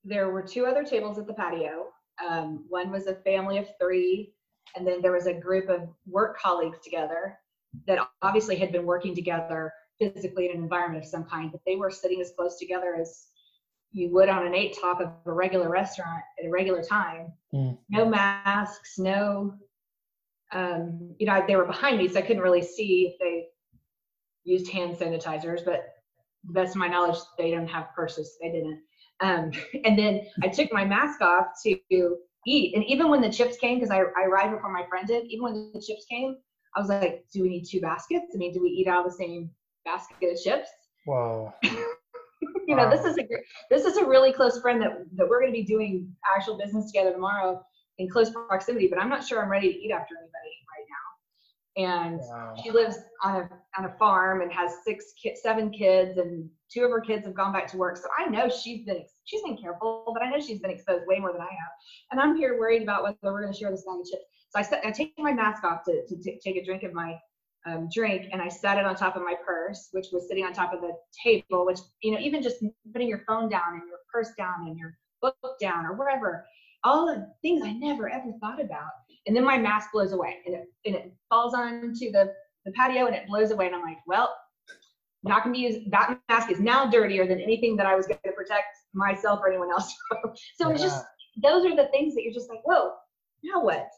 there 0.04 0.30
were 0.30 0.44
two 0.44 0.66
other 0.66 0.84
tables 0.84 1.18
at 1.18 1.28
the 1.28 1.34
patio. 1.34 1.88
Um, 2.26 2.64
one 2.70 2.92
was 2.92 3.08
a 3.08 3.16
family 3.16 3.58
of 3.58 3.68
three 3.82 4.32
and 4.76 4.86
then 4.86 5.02
there 5.02 5.12
was 5.12 5.28
a 5.28 5.34
group 5.34 5.70
of 5.70 5.90
work 6.06 6.38
colleagues 6.38 6.80
together 6.84 7.38
that 7.88 8.00
obviously 8.22 8.56
had 8.56 8.72
been 8.72 8.86
working 8.86 9.16
together 9.16 9.72
physically 10.00 10.46
in 10.50 10.58
an 10.58 10.64
environment 10.64 11.04
of 11.04 11.10
some 11.10 11.24
kind, 11.24 11.52
but 11.52 11.62
they 11.66 11.76
were 11.76 11.90
sitting 11.90 12.22
as 12.22 12.32
close 12.38 12.58
together 12.60 12.96
as 13.00 13.28
you 13.92 14.12
would 14.14 14.30
on 14.30 14.46
an 14.46 14.54
eight 14.54 14.78
top 14.80 15.02
of 15.02 15.10
a 15.26 15.32
regular 15.32 15.70
restaurant 15.70 16.22
at 16.40 16.46
a 16.46 16.50
regular 16.50 16.84
time. 16.84 17.32
Mm. 17.54 17.78
No 17.90 18.06
masks, 18.06 19.00
no, 19.00 19.54
um, 20.52 21.16
you 21.20 21.26
know, 21.26 21.44
they 21.48 21.56
were 21.56 21.66
behind 21.66 21.98
me, 21.98 22.08
so 22.08 22.20
I 22.20 22.22
couldn't 22.22 22.44
really 22.44 22.64
see 22.64 23.12
if 23.12 23.20
they 23.20 23.48
used 24.44 24.72
hand 24.72 24.96
sanitizers, 24.96 25.64
but 25.66 25.96
the 26.46 26.54
best 26.54 26.76
of 26.76 26.78
my 26.78 26.88
knowledge, 26.88 27.18
they 27.38 27.52
don't 27.52 27.68
have 27.68 27.94
purses. 27.96 28.38
They 28.42 28.52
didn't. 28.52 28.82
Um, 29.20 29.52
and 29.86 29.98
then 29.98 30.22
I 30.42 30.48
took 30.48 30.72
my 30.72 30.86
mask 30.86 31.22
off 31.22 31.48
to 31.66 32.18
eat. 32.46 32.76
And 32.76 32.84
even 32.86 33.10
when 33.10 33.22
the 33.22 33.32
chips 33.32 33.58
came, 33.58 33.80
because 33.80 33.92
I, 33.92 34.00
I 34.00 34.26
arrived 34.26 34.54
before 34.54 34.72
my 34.72 34.86
friend 34.88 35.08
did, 35.08 35.26
even 35.26 35.44
when 35.44 35.72
the 35.74 35.82
chips 35.82 36.06
came, 36.10 36.38
I 36.76 36.80
was 36.80 36.90
like, 36.90 37.26
do 37.34 37.42
we 37.42 37.50
need 37.50 37.66
two 37.66 37.82
baskets? 37.82 38.32
I 38.34 38.38
mean, 38.38 38.54
do 38.54 38.62
we 38.62 38.70
eat 38.70 38.88
out 38.88 39.06
of 39.06 39.12
the 39.12 39.18
same 39.18 39.50
basket 39.84 40.32
of 40.32 40.42
chips? 40.42 40.70
Wow. 41.06 41.54
you 42.68 42.76
know, 42.76 42.86
wow. 42.86 42.90
this 42.90 43.06
is 43.06 43.18
a 43.18 43.28
this 43.70 43.86
is 43.86 43.98
a 43.98 44.06
really 44.06 44.32
close 44.32 44.60
friend 44.62 44.82
that 44.82 45.06
that 45.16 45.28
we're 45.28 45.40
going 45.40 45.52
to 45.52 45.60
be 45.60 45.66
doing 45.66 46.14
actual 46.36 46.58
business 46.58 46.92
together 46.92 47.12
tomorrow 47.12 47.62
in 47.98 48.10
close 48.10 48.30
proximity. 48.30 48.88
But 48.88 49.00
I'm 49.00 49.10
not 49.10 49.26
sure 49.26 49.42
I'm 49.42 49.50
ready 49.50 49.72
to 49.72 49.80
eat 49.80 49.92
after 49.92 50.16
anybody 50.16 50.54
right 50.74 50.86
now. 50.90 52.08
and 52.08 52.20
wow. 52.20 52.54
she 52.62 52.72
lives 52.72 52.98
on 53.24 53.36
a 53.38 53.50
on 53.78 53.86
a 53.86 53.94
farm 53.98 54.42
and 54.42 54.52
has 54.52 54.72
six 54.86 55.14
kids, 55.22 55.42
seven 55.42 55.72
kids, 55.72 56.18
and 56.18 56.50
two 56.72 56.84
of 56.84 56.92
her 56.92 57.02
kids 57.02 57.26
have 57.26 57.36
gone 57.36 57.54
back 57.54 57.68
to 57.68 57.78
work. 57.78 57.98
So 57.98 58.08
I 58.18 58.30
know 58.30 58.50
she's 58.50 58.86
been 58.86 59.04
she's 59.26 59.42
been 59.44 59.58
careful, 59.58 60.12
but 60.14 60.22
I 60.22 60.30
know 60.30 60.40
she's 60.40 60.60
been 60.60 60.72
exposed 60.72 61.06
way 61.08 61.20
more 61.20 61.32
than 61.32 61.42
I 61.42 61.46
have. 61.46 61.72
And 62.12 62.20
I'm 62.20 62.36
here 62.36 62.60
worried 62.60 62.84
about 62.84 63.04
whether 63.04 63.18
we're 63.24 63.42
going 63.42 63.54
to 63.54 63.60
share 63.60 63.72
this 63.72 63.84
bag 63.86 64.00
of 64.00 64.06
chips. 64.06 64.26
So 64.50 64.78
I 64.78 64.88
I 64.88 64.92
take 64.92 65.14
my 65.18 65.34
mask 65.34 65.64
off 65.64 65.84
to 65.86 66.06
to 66.08 66.22
t- 66.22 66.40
take 66.44 66.56
a 66.56 66.66
drink 66.66 66.84
of 66.84 66.94
my 66.94 67.18
um, 67.68 67.90
drink, 67.94 68.30
and 68.32 68.42
I 68.42 68.48
set 68.48 68.78
it 68.78 68.86
on 68.86 68.96
top 68.96 69.16
of 69.16 69.24
my 69.24 69.36
purse, 69.46 69.90
which 69.92 70.08
was 70.12 70.28
sitting 70.28 70.46
on 70.46 70.54
top 70.54 70.74
of 70.74 70.82
the 70.82 70.92
table. 71.24 71.66
Which 71.66 71.80
you 72.02 72.14
know, 72.14 72.20
even 72.20 72.42
just 72.42 72.64
putting 72.94 73.08
your 73.08 73.24
phone 73.28 73.50
down 73.50 73.74
and 73.74 73.84
your 73.88 74.00
purse 74.12 74.30
down 74.38 74.68
and 74.68 74.78
your 74.78 74.98
book 75.22 75.36
down 75.60 75.86
or 75.86 75.94
wherever, 75.94 76.46
all 76.84 77.06
the 77.06 77.28
things 77.42 77.64
I 77.64 77.74
never 77.74 78.10
ever 78.10 78.32
thought 78.40 78.62
about 78.62 78.92
and 79.28 79.36
then 79.36 79.44
my 79.44 79.58
mask 79.58 79.92
blows 79.92 80.14
away 80.14 80.38
and 80.46 80.56
it, 80.56 80.72
and 80.86 80.96
it 80.96 81.14
falls 81.30 81.54
onto 81.54 82.12
the, 82.12 82.34
the 82.66 82.72
patio 82.72 83.06
and 83.06 83.16
it 83.16 83.28
blows 83.28 83.52
away 83.52 83.68
and 83.68 83.76
i'm 83.76 83.82
like 83.82 83.98
well 84.08 84.34
not 85.24 85.44
going 85.44 85.54
to 85.54 85.60
be 85.60 85.66
used 85.66 85.92
that 85.92 86.18
mask 86.30 86.50
is 86.50 86.60
now 86.60 86.90
dirtier 86.90 87.28
than 87.28 87.40
anything 87.40 87.76
that 87.76 87.86
i 87.86 87.96
was 87.96 88.08
going 88.08 88.20
to 88.26 88.32
protect 88.32 88.78
myself 88.94 89.40
or 89.42 89.50
anyone 89.50 89.70
else 89.70 89.94
so 90.58 90.68
yeah. 90.68 90.74
it's 90.74 90.82
just 90.82 91.06
those 91.44 91.66
are 91.66 91.76
the 91.76 91.88
things 91.92 92.16
that 92.16 92.24
you're 92.24 92.34
just 92.34 92.50
like 92.50 92.62
whoa 92.64 92.92
now 93.44 93.62
what 93.62 93.90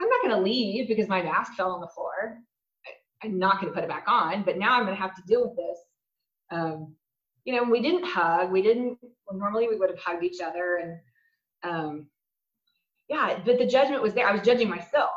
i'm 0.00 0.08
not 0.08 0.22
going 0.22 0.34
to 0.34 0.42
leave 0.42 0.88
because 0.88 1.08
my 1.08 1.22
mask 1.22 1.52
fell 1.54 1.70
on 1.70 1.80
the 1.80 1.88
floor 1.88 2.38
I, 3.22 3.26
am 3.26 3.38
not 3.38 3.60
going 3.60 3.72
to 3.72 3.74
put 3.74 3.84
it 3.84 3.90
back 3.90 4.04
on 4.08 4.42
but 4.42 4.58
now 4.58 4.76
i'm 4.76 4.84
going 4.84 4.96
to 4.96 5.02
have 5.02 5.14
to 5.16 5.22
deal 5.26 5.48
with 5.48 5.56
this 5.56 5.78
um, 6.52 6.94
you 7.44 7.54
know 7.54 7.62
we 7.62 7.80
didn't 7.80 8.04
hug 8.04 8.50
we 8.50 8.62
didn't 8.62 8.98
well, 9.02 9.38
normally 9.38 9.68
we 9.68 9.76
would 9.76 9.90
have 9.90 9.98
hugged 9.98 10.24
each 10.24 10.40
other 10.40 10.80
and 10.82 10.98
um, 11.62 12.06
yeah, 13.10 13.40
but 13.44 13.58
the 13.58 13.66
judgment 13.66 14.02
was 14.02 14.14
there. 14.14 14.28
I 14.28 14.32
was 14.32 14.42
judging 14.42 14.68
myself, 14.68 15.10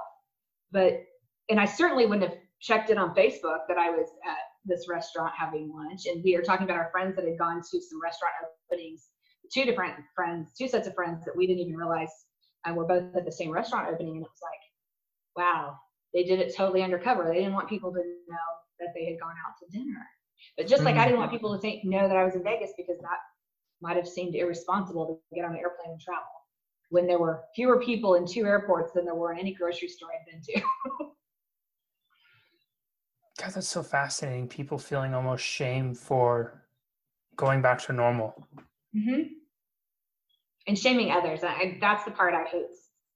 but 0.72 1.03
and 1.50 1.60
I 1.60 1.65
certainly 1.65 2.07
wouldn't 2.07 2.27
have 2.27 2.39
checked 2.60 2.89
it 2.89 2.98
on 2.98 3.13
Facebook 3.13 3.60
that 3.67 3.77
I 3.77 3.91
was 3.91 4.07
at 4.27 4.38
this 4.65 4.88
restaurant 4.89 5.31
having 5.38 5.72
lunch. 5.72 6.07
And 6.07 6.24
we 6.24 6.36
were 6.36 6.41
talking 6.41 6.63
about 6.63 6.77
our 6.77 6.89
friends 6.91 7.15
that 7.15 7.25
had 7.25 7.38
gone 7.38 7.57
to 7.57 7.81
some 7.81 8.01
restaurant 8.01 8.33
openings, 8.72 9.10
two 9.53 9.63
different 9.63 9.93
friends, 10.15 10.53
two 10.57 10.67
sets 10.67 10.88
of 10.88 10.95
friends 10.95 11.24
that 11.25 11.38
we 11.38 11.45
didn't 11.45 11.60
even 11.60 11.75
realize 11.75 12.10
uh, 12.67 12.74
were 12.74 12.86
both 12.86 13.15
at 13.15 13.25
the 13.25 13.31
same 13.31 13.51
restaurant 13.51 13.89
opening. 13.93 14.15
And 14.15 14.25
it 14.25 14.29
was 14.29 14.41
like, 14.41 15.45
wow, 15.45 15.77
they 16.13 16.24
did 16.24 16.39
it 16.39 16.55
totally 16.55 16.84
undercover. 16.84 17.25
They 17.27 17.39
didn't 17.39 17.53
want 17.53 17.70
people 17.70 17.91
to 17.91 17.98
know 17.98 18.48
that 18.79 18.89
they 18.96 19.05
had 19.05 19.20
gone 19.20 19.36
out 19.48 19.55
to 19.60 19.77
dinner. 19.77 20.08
But 20.58 20.67
just 20.67 20.84
like 20.84 20.96
I 20.96 21.05
didn't 21.05 21.20
want 21.20 21.32
people 21.32 21.53
to 21.53 21.60
think 21.60 21.84
know 21.84 22.08
that 22.08 22.17
I 22.17 22.24
was 22.24 22.36
in 22.36 22.43
Vegas 22.43 22.72
because 22.77 23.00
that 23.00 23.17
might 23.82 23.96
have 23.96 24.08
seemed 24.08 24.36
irresponsible 24.36 25.22
to 25.29 25.36
get 25.36 25.46
on 25.46 25.51
an 25.51 25.58
airplane 25.58 25.91
and 25.91 26.01
travel 26.01 26.24
when 26.89 27.08
there 27.08 27.17
were 27.17 27.43
fewer 27.55 27.79
people 27.79 28.15
in 28.15 28.27
two 28.27 28.46
airports 28.46 28.93
than 28.93 29.05
there 29.05 29.15
were 29.15 29.34
in 29.34 29.39
any 29.39 29.53
grocery 29.53 29.88
store 29.88 30.10
I've 30.20 30.25
been 30.32 30.41
to. 30.41 30.62
God, 33.39 33.51
that's 33.53 33.67
so 33.67 33.82
fascinating. 33.82 34.48
People 34.48 34.77
feeling 34.77 35.15
almost 35.15 35.43
shame 35.43 35.96
for 35.96 36.62
going 37.36 37.62
back 37.62 37.82
to 37.86 37.93
normal. 37.93 38.48
Mm-hmm. 38.96 39.22
And 40.67 40.77
shaming 40.77 41.12
others. 41.12 41.43
I, 41.43 41.77
that's 41.82 42.05
the 42.05 42.12
part 42.12 42.36
I 42.36 42.43
hate 42.43 42.67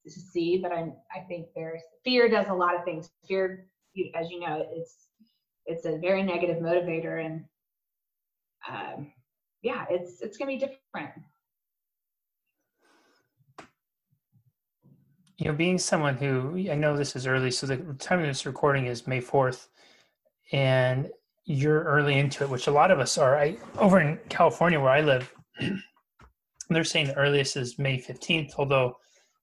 see, 0.10 0.58
but 0.58 0.72
I, 0.72 0.92
I 1.16 1.22
think 1.28 1.48
there's 1.56 1.82
fear 2.04 2.30
does 2.30 2.48
a 2.50 2.54
lot 2.54 2.76
of 2.76 2.84
things. 2.84 3.10
Fear, 3.28 3.68
as 4.16 4.30
you 4.30 4.40
know, 4.40 4.66
it's 4.72 5.08
it's 5.66 5.86
a 5.86 5.98
very 5.98 6.24
negative 6.24 6.58
motivator, 6.58 7.26
and 7.26 7.46
um, 8.70 9.12
yeah, 9.62 9.86
it's 9.90 10.22
it's 10.22 10.38
gonna 10.38 10.52
be 10.52 10.58
different. 10.58 11.14
you 15.38 15.46
know, 15.46 15.54
being 15.54 15.78
someone 15.78 16.18
who 16.18 16.68
I 16.70 16.76
know 16.76 16.98
this 16.98 17.16
is 17.16 17.28
early, 17.28 17.52
so 17.52 17.68
the 17.68 17.78
time 18.00 18.20
of 18.20 18.26
this 18.26 18.46
recording 18.46 18.88
is 18.88 19.06
May 19.06 19.22
4th, 19.22 19.68
and 20.52 21.10
you're 21.46 21.84
early 21.84 22.18
into 22.18 22.44
it, 22.44 22.50
which 22.50 22.68
a 22.68 22.72
lot 22.72 22.92
of 22.92 23.00
us 23.00 23.18
are. 23.18 23.38
I 23.38 23.58
over 23.78 24.02
in 24.02 24.20
California 24.30 24.80
where 24.80 24.90
I 24.90 25.02
live, 25.02 25.32
they're 26.70 26.84
saying 26.84 27.08
the 27.08 27.18
earliest 27.18 27.56
is 27.56 27.78
May 27.78 28.00
15th, 28.02 28.54
although 28.58 28.98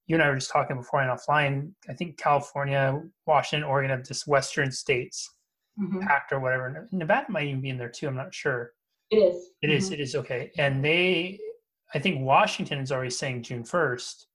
you 0.06 0.16
and 0.16 0.22
I 0.22 0.28
were 0.28 0.36
just 0.36 0.50
talking 0.50 0.76
before 0.76 1.00
and 1.00 1.10
offline. 1.10 1.72
I 1.88 1.94
think 1.94 2.18
California, 2.18 3.00
Washington, 3.26 3.68
Oregon 3.68 3.90
have 3.90 4.04
just 4.04 4.26
western 4.26 4.70
states 4.70 5.30
mm-hmm. 5.80 6.00
pact 6.00 6.32
or 6.32 6.40
whatever. 6.40 6.88
Nevada 6.92 7.30
might 7.30 7.46
even 7.46 7.60
be 7.60 7.70
in 7.70 7.78
there 7.78 7.88
too. 7.88 8.08
I'm 8.08 8.16
not 8.16 8.34
sure. 8.34 8.72
It 9.10 9.16
is. 9.16 9.50
It 9.62 9.68
mm-hmm. 9.68 9.76
is. 9.76 9.90
It 9.90 10.00
is 10.00 10.14
okay. 10.14 10.50
And 10.58 10.84
they, 10.84 11.38
I 11.94 11.98
think 11.98 12.20
Washington 12.20 12.78
is 12.78 12.92
already 12.92 13.10
saying 13.10 13.42
June 13.42 13.62
1st, 13.62 14.26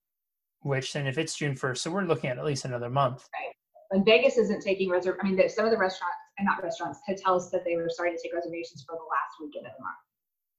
which 0.62 0.94
then 0.94 1.08
if 1.08 1.18
it's 1.18 1.36
June 1.36 1.56
1st, 1.56 1.78
so 1.78 1.92
we're 1.92 2.04
looking 2.04 2.30
at 2.30 2.38
at 2.38 2.46
least 2.46 2.66
another 2.66 2.90
month. 2.90 3.28
Right. 3.34 3.54
And 3.92 4.06
Vegas 4.06 4.38
isn't 4.38 4.62
taking 4.62 4.90
reserve. 4.90 5.18
I 5.22 5.28
mean, 5.28 5.50
some 5.50 5.66
of 5.66 5.72
the 5.72 5.78
restaurants 5.78 6.16
and 6.38 6.46
not 6.46 6.64
restaurants, 6.64 7.00
hotels 7.08 7.50
said 7.52 7.62
they 7.66 7.76
were 7.76 7.90
starting 7.90 8.16
to 8.16 8.22
take 8.22 8.34
reservations 8.34 8.84
for 8.88 8.96
the 8.96 9.02
last 9.02 9.34
weekend 9.42 9.66
of 9.66 9.74
the 9.78 9.84
month. 9.84 9.98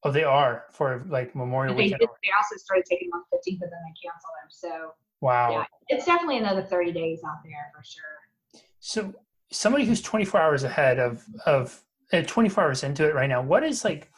Oh, 0.02 0.10
they 0.10 0.24
are 0.24 0.64
for 0.72 1.04
like 1.08 1.34
Memorial 1.34 1.74
they 1.74 1.84
Weekend. 1.84 2.00
Did, 2.00 2.08
they 2.24 2.30
also 2.36 2.56
started 2.56 2.84
taking 2.88 3.10
them 3.10 3.20
on 3.20 3.38
15th, 3.38 3.58
but 3.60 3.68
then 3.70 3.80
they 3.84 4.08
canceled 4.08 4.32
them. 4.40 4.48
So 4.50 4.94
wow, 5.20 5.50
yeah, 5.50 5.64
it's 5.88 6.06
definitely 6.06 6.38
another 6.38 6.62
30 6.62 6.92
days 6.92 7.20
out 7.26 7.38
there 7.44 7.70
for 7.74 7.84
sure. 7.84 8.62
So 8.78 9.12
somebody 9.50 9.84
who's 9.84 10.00
24 10.00 10.40
hours 10.40 10.64
ahead 10.64 10.98
of 10.98 11.24
of 11.44 11.82
uh, 12.12 12.22
24 12.22 12.64
hours 12.64 12.82
into 12.82 13.06
it 13.06 13.14
right 13.14 13.28
now, 13.28 13.42
what 13.42 13.62
is 13.62 13.84
like 13.84 14.10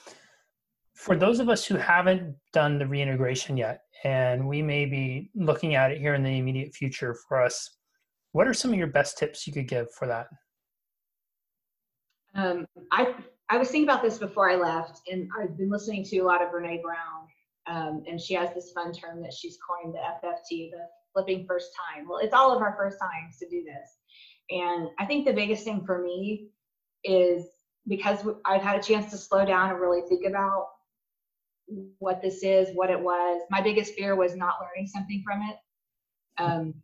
for 0.95 1.17
those 1.17 1.41
of 1.41 1.49
us 1.49 1.65
who 1.65 1.75
haven't 1.75 2.37
done 2.53 2.79
the 2.79 2.87
reintegration 2.87 3.57
yet, 3.57 3.83
and 4.05 4.47
we 4.47 4.63
may 4.63 4.85
be 4.85 5.31
looking 5.35 5.75
at 5.75 5.91
it 5.91 5.99
here 5.99 6.15
in 6.15 6.23
the 6.23 6.39
immediate 6.39 6.73
future 6.73 7.17
for 7.27 7.43
us, 7.43 7.71
what 8.31 8.47
are 8.47 8.55
some 8.55 8.73
of 8.73 8.79
your 8.79 8.87
best 8.87 9.19
tips 9.19 9.45
you 9.47 9.53
could 9.53 9.67
give 9.67 9.93
for 9.93 10.07
that? 10.07 10.29
Um, 12.37 12.67
I 12.93 13.15
I 13.53 13.59
was 13.59 13.69
thinking 13.69 13.87
about 13.87 14.03
this 14.03 14.17
before 14.17 14.51
I 14.51 14.57
left, 14.57 15.03
and 15.11 15.29
I've 15.39 15.59
been 15.59 15.71
listening 15.71 16.05
to 16.05 16.19
a 16.21 16.25
lot 16.25 16.41
of 16.41 16.49
Brene 16.49 16.81
Brown, 16.81 17.27
um, 17.67 18.03
and 18.09 18.19
she 18.19 18.33
has 18.33 18.49
this 18.55 18.73
fun 18.73 18.95
term 18.95 19.21
that 19.23 19.35
she's 19.35 19.59
coined 19.69 19.95
the 19.95 19.99
FFT, 19.99 20.71
the 20.71 20.89
flipping 21.13 21.45
first 21.47 21.69
time. 21.77 22.09
Well, 22.09 22.21
it's 22.21 22.33
all 22.33 22.57
of 22.57 22.63
our 22.63 22.75
first 22.79 22.97
times 22.99 23.37
to 23.41 23.49
do 23.51 23.63
this, 23.63 23.99
and 24.51 24.89
I 24.99 25.05
think 25.05 25.27
the 25.27 25.35
biggest 25.35 25.65
thing 25.65 25.85
for 25.85 26.01
me 26.01 26.49
is 27.05 27.45
because 27.87 28.27
I've 28.47 28.63
had 28.63 28.81
a 28.81 28.83
chance 28.83 29.11
to 29.11 29.19
slow 29.19 29.45
down 29.45 29.69
and 29.69 29.79
really 29.79 30.01
think 30.09 30.25
about 30.27 30.69
what 31.99 32.23
this 32.23 32.43
is, 32.43 32.71
what 32.73 32.89
it 32.89 32.99
was. 32.99 33.43
My 33.51 33.61
biggest 33.61 33.93
fear 33.93 34.17
was 34.17 34.35
not 34.35 34.55
learning 34.63 34.87
something 34.87 35.23
from 35.27 35.43
it. 35.43 35.57
Um, 36.39 36.75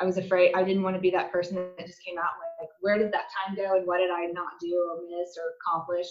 I 0.00 0.04
was 0.04 0.18
afraid 0.18 0.54
I 0.56 0.64
didn't 0.64 0.82
want 0.82 0.96
to 0.96 1.00
be 1.00 1.10
that 1.10 1.30
person 1.30 1.54
that 1.54 1.86
just 1.86 2.04
came 2.04 2.18
out 2.18 2.32
like, 2.60 2.68
where 2.80 2.98
did 2.98 3.12
that 3.12 3.26
time 3.34 3.56
go 3.56 3.76
and 3.76 3.86
what 3.86 3.98
did 3.98 4.10
I 4.10 4.26
not 4.26 4.58
do 4.60 4.90
or 4.90 5.02
miss 5.02 5.36
or 5.36 5.54
accomplish? 5.60 6.06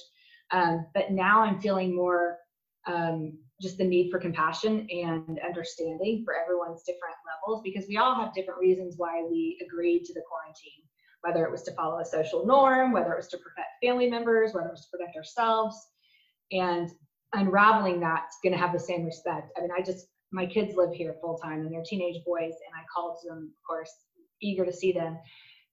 Um, 0.52 0.86
but 0.94 1.12
now 1.12 1.42
I'm 1.42 1.60
feeling 1.60 1.96
more 1.96 2.38
um, 2.88 3.38
just 3.62 3.78
the 3.78 3.84
need 3.84 4.12
for 4.12 4.20
compassion 4.20 4.88
and 4.92 5.40
understanding 5.46 6.24
for 6.24 6.36
everyone's 6.36 6.84
different 6.84 7.16
levels 7.26 7.62
because 7.64 7.86
we 7.88 7.98
all 7.98 8.16
have 8.16 8.34
different 8.34 8.60
reasons 8.60 8.96
why 8.98 9.24
we 9.24 9.58
agreed 9.66 10.04
to 10.06 10.14
the 10.14 10.22
quarantine, 10.30 10.84
whether 11.22 11.46
it 11.46 11.52
was 11.52 11.64
to 11.64 11.74
follow 11.74 12.00
a 12.00 12.06
social 12.06 12.46
norm, 12.46 12.92
whether 12.92 13.14
it 13.14 13.18
was 13.18 13.28
to 13.30 13.38
protect 13.38 13.70
family 13.84 14.10
members, 14.10 14.54
whether 14.54 14.68
it 14.68 14.72
was 14.72 14.86
to 14.86 14.98
protect 14.98 15.16
ourselves. 15.16 15.76
And 16.52 16.92
unraveling 17.34 18.00
that's 18.00 18.38
going 18.44 18.54
to 18.54 18.60
have 18.60 18.72
the 18.72 18.80
same 18.80 19.04
respect. 19.04 19.52
I 19.58 19.62
mean, 19.62 19.72
I 19.76 19.82
just 19.82 20.08
my 20.32 20.46
kids 20.46 20.76
live 20.76 20.94
here 20.94 21.16
full 21.22 21.38
time 21.38 21.62
and 21.62 21.72
they're 21.72 21.84
teenage 21.84 22.24
boys 22.26 22.54
and 22.54 22.74
i 22.76 22.84
called 22.94 23.18
them 23.28 23.52
of 23.58 23.68
course 23.68 23.92
eager 24.42 24.66
to 24.66 24.74
see 24.74 24.92
them 24.92 25.18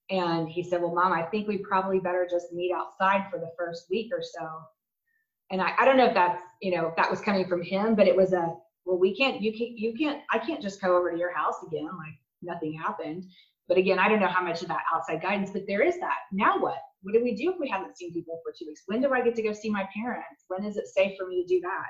and 0.09 0.49
he 0.49 0.63
said 0.63 0.81
well 0.81 0.93
mom 0.93 1.13
i 1.13 1.23
think 1.23 1.47
we 1.47 1.57
probably 1.57 1.99
better 1.99 2.27
just 2.29 2.51
meet 2.51 2.73
outside 2.73 3.25
for 3.31 3.39
the 3.39 3.51
first 3.57 3.85
week 3.89 4.11
or 4.13 4.21
so. 4.21 4.47
And 5.51 5.61
i, 5.61 5.73
I 5.79 5.85
don't 5.85 5.97
know 5.97 6.07
if 6.07 6.13
that's 6.13 6.41
you 6.61 6.75
know 6.75 6.87
if 6.87 6.95
that 6.95 7.09
was 7.09 7.21
coming 7.21 7.47
from 7.47 7.61
him 7.61 7.95
but 7.95 8.07
it 8.07 8.15
was 8.15 8.33
a 8.33 8.53
well 8.85 8.99
we 8.99 9.15
can't 9.15 9.41
you 9.41 9.51
can't 9.51 9.77
you 9.77 9.93
can't 9.97 10.21
i 10.31 10.37
can't 10.37 10.61
just 10.61 10.81
go 10.81 10.97
over 10.97 11.11
to 11.11 11.17
your 11.17 11.33
house 11.33 11.55
again 11.67 11.85
like 11.85 12.17
nothing 12.41 12.73
happened. 12.73 13.25
But 13.69 13.77
again 13.77 13.99
i 13.99 14.09
don't 14.09 14.19
know 14.19 14.27
how 14.27 14.43
much 14.43 14.61
of 14.61 14.67
that 14.67 14.83
outside 14.93 15.21
guidance 15.21 15.51
but 15.51 15.63
there 15.67 15.81
is 15.81 15.99
that. 15.99 16.17
Now 16.31 16.59
what? 16.59 16.79
What 17.01 17.13
do 17.13 17.23
we 17.23 17.35
do 17.35 17.51
if 17.51 17.59
we 17.59 17.69
haven't 17.69 17.97
seen 17.97 18.13
people 18.13 18.39
for 18.43 18.53
two 18.57 18.65
weeks? 18.67 18.83
When 18.87 19.01
do 19.01 19.13
i 19.13 19.21
get 19.21 19.35
to 19.35 19.43
go 19.43 19.53
see 19.53 19.69
my 19.69 19.87
parents? 19.95 20.43
When 20.47 20.65
is 20.65 20.77
it 20.77 20.87
safe 20.87 21.13
for 21.17 21.27
me 21.27 21.41
to 21.41 21.47
do 21.47 21.61
that? 21.61 21.87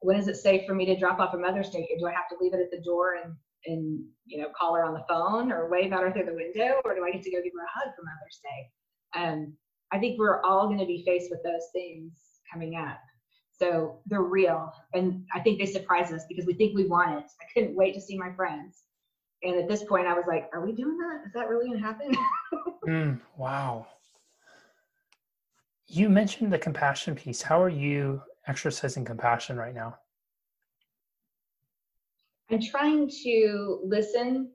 When 0.00 0.16
is 0.16 0.28
it 0.28 0.36
safe 0.36 0.62
for 0.66 0.74
me 0.74 0.86
to 0.86 0.96
drop 0.96 1.18
off 1.18 1.34
a 1.34 1.38
Mother's 1.38 1.70
Day? 1.70 1.88
Do 1.98 2.06
I 2.06 2.12
have 2.12 2.28
to 2.30 2.36
leave 2.40 2.54
it 2.54 2.60
at 2.60 2.70
the 2.70 2.84
door 2.84 3.16
and 3.24 3.34
and 3.66 4.04
you 4.26 4.40
know 4.40 4.48
call 4.58 4.74
her 4.74 4.84
on 4.84 4.94
the 4.94 5.04
phone 5.08 5.52
or 5.52 5.70
wave 5.70 5.92
at 5.92 6.00
her 6.00 6.12
through 6.12 6.26
the 6.26 6.34
window, 6.34 6.80
or 6.84 6.94
do 6.94 7.04
I 7.04 7.10
get 7.10 7.22
to 7.22 7.30
go 7.30 7.42
give 7.42 7.52
her 7.54 7.64
a 7.64 7.78
hug 7.78 7.94
for 7.94 8.02
Mother's 8.04 8.40
Day? 8.42 8.70
Um, 9.14 9.56
I 9.92 9.98
think 9.98 10.18
we're 10.18 10.42
all 10.42 10.66
going 10.66 10.78
to 10.78 10.86
be 10.86 11.02
faced 11.06 11.30
with 11.30 11.42
those 11.42 11.68
things 11.72 12.12
coming 12.52 12.76
up. 12.76 12.98
So 13.52 14.00
they're 14.06 14.22
real, 14.22 14.72
and 14.94 15.24
I 15.34 15.40
think 15.40 15.58
they 15.58 15.66
surprise 15.66 16.12
us 16.12 16.24
because 16.28 16.46
we 16.46 16.54
think 16.54 16.76
we 16.76 16.86
want 16.86 17.18
it. 17.18 17.24
I 17.40 17.44
couldn't 17.52 17.76
wait 17.76 17.94
to 17.94 18.00
see 18.00 18.16
my 18.16 18.32
friends, 18.34 18.84
and 19.42 19.56
at 19.56 19.68
this 19.68 19.82
point, 19.84 20.06
I 20.06 20.14
was 20.14 20.24
like, 20.28 20.48
"Are 20.52 20.64
we 20.64 20.72
doing 20.72 20.96
that? 20.98 21.26
Is 21.26 21.32
that 21.34 21.48
really 21.48 21.66
going 21.66 21.80
to 21.80 21.84
happen?" 21.84 22.16
mm, 22.88 23.20
wow. 23.36 23.86
You 25.86 26.08
mentioned 26.08 26.52
the 26.52 26.58
compassion 26.58 27.14
piece. 27.14 27.42
How 27.42 27.60
are 27.62 27.68
you 27.70 28.22
exercising 28.46 29.04
compassion 29.04 29.56
right 29.56 29.74
now? 29.74 29.98
I'm 32.50 32.62
trying 32.62 33.10
to 33.24 33.80
listen 33.84 34.50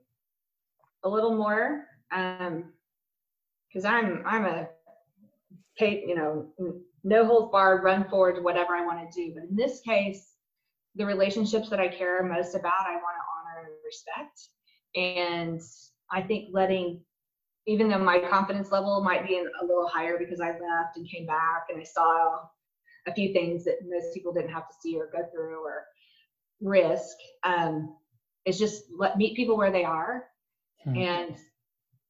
a 1.04 1.08
little 1.08 1.36
more 1.36 1.84
because 2.10 3.84
um, 3.84 3.94
I'm 3.94 4.22
I'm 4.26 4.44
a 4.44 4.68
you 5.80 6.14
know 6.14 6.48
no 7.04 7.26
holds 7.26 7.52
barred 7.52 7.84
run 7.84 8.08
forward 8.08 8.36
to 8.36 8.42
whatever 8.42 8.74
I 8.74 8.84
want 8.84 8.98
to 8.98 9.16
do. 9.16 9.34
But 9.34 9.44
in 9.50 9.56
this 9.56 9.80
case, 9.80 10.32
the 10.96 11.06
relationships 11.06 11.68
that 11.68 11.80
I 11.80 11.88
care 11.88 12.22
most 12.22 12.54
about, 12.54 12.86
I 12.86 12.94
want 12.94 13.16
to 13.18 13.60
honor 13.60 13.66
and 13.66 13.74
respect. 13.84 14.48
And 14.96 15.60
I 16.10 16.22
think 16.22 16.48
letting, 16.52 17.00
even 17.66 17.88
though 17.88 17.98
my 17.98 18.20
confidence 18.30 18.72
level 18.72 19.02
might 19.02 19.26
be 19.26 19.36
a 19.38 19.64
little 19.64 19.88
higher 19.88 20.16
because 20.18 20.40
I 20.40 20.48
left 20.48 20.96
and 20.96 21.08
came 21.08 21.26
back 21.26 21.66
and 21.68 21.80
I 21.80 21.84
saw 21.84 22.38
a 23.06 23.14
few 23.14 23.32
things 23.32 23.64
that 23.64 23.78
most 23.86 24.14
people 24.14 24.32
didn't 24.32 24.52
have 24.52 24.68
to 24.68 24.74
see 24.80 24.96
or 24.96 25.10
go 25.12 25.28
through 25.30 25.62
or 25.62 25.84
risk 26.64 27.16
um, 27.44 27.94
is 28.44 28.58
just 28.58 28.84
let 28.96 29.16
meet 29.16 29.36
people 29.36 29.56
where 29.56 29.70
they 29.70 29.84
are 29.84 30.24
hmm. 30.82 30.96
and 30.96 31.36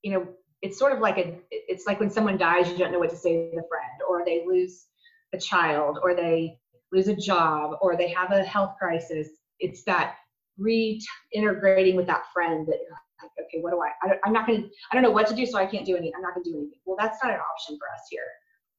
you 0.02 0.12
know 0.12 0.26
it's 0.62 0.78
sort 0.78 0.92
of 0.92 1.00
like 1.00 1.18
a 1.18 1.38
it's 1.50 1.86
like 1.86 2.00
when 2.00 2.10
someone 2.10 2.38
dies 2.38 2.68
you 2.68 2.78
don't 2.78 2.92
know 2.92 2.98
what 2.98 3.10
to 3.10 3.16
say 3.16 3.50
to 3.50 3.56
the 3.56 3.68
friend 3.68 4.00
or 4.08 4.24
they 4.24 4.44
lose 4.46 4.86
a 5.34 5.38
child 5.38 5.98
or 6.02 6.14
they 6.14 6.58
lose 6.92 7.08
a 7.08 7.16
job 7.16 7.76
or 7.82 7.96
they 7.96 8.08
have 8.08 8.32
a 8.32 8.42
health 8.42 8.74
crisis 8.78 9.28
it's 9.60 9.84
that 9.84 10.16
reintegrating 10.60 11.96
with 11.96 12.06
that 12.06 12.22
friend 12.32 12.66
that 12.66 12.78
you're 12.80 12.92
like, 12.92 13.30
okay 13.40 13.60
what 13.60 13.72
do 13.72 13.80
i, 13.80 13.90
I 14.02 14.18
i'm 14.24 14.32
not 14.32 14.46
going 14.46 14.62
to 14.62 14.68
i 14.90 14.94
don't 14.94 15.02
know 15.02 15.10
what 15.10 15.26
to 15.26 15.34
do 15.34 15.44
so 15.46 15.58
i 15.58 15.66
can't 15.66 15.84
do 15.84 15.96
anything 15.96 16.12
i'm 16.16 16.22
not 16.22 16.34
going 16.34 16.44
to 16.44 16.50
do 16.50 16.56
anything 16.58 16.78
well 16.84 16.96
that's 16.98 17.18
not 17.22 17.32
an 17.32 17.40
option 17.40 17.76
for 17.78 17.88
us 17.88 18.06
here 18.10 18.26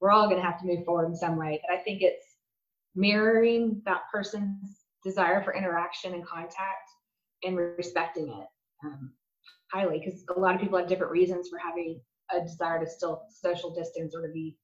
we're 0.06 0.12
all 0.12 0.30
going 0.30 0.40
to 0.40 0.46
have 0.46 0.60
to 0.60 0.68
move 0.68 0.86
forward 0.86 1.08
in 1.08 1.16
some 1.16 1.36
way. 1.36 1.60
But 1.68 1.76
I 1.76 1.82
think 1.82 2.02
it's 2.02 2.36
mirroring 2.96 3.82
that 3.86 4.02
person's 4.12 4.85
desire 5.06 5.42
for 5.44 5.56
interaction 5.56 6.14
and 6.14 6.26
contact 6.26 6.90
and 7.44 7.56
respecting 7.56 8.28
it 8.28 8.48
um, 8.86 9.12
highly 9.72 10.00
because 10.04 10.26
a 10.36 10.40
lot 10.40 10.56
of 10.56 10.62
people 10.62 10.78
have 10.78 10.90
different 10.90 11.12
reasons 11.12 11.48
for 11.48 11.60
having 11.60 12.02
a 12.36 12.42
desire 12.42 12.84
to 12.84 12.90
still 12.90 13.22
social 13.30 13.74
distance 13.74 14.16
or 14.16 14.26
to 14.26 14.34
be 14.34 14.58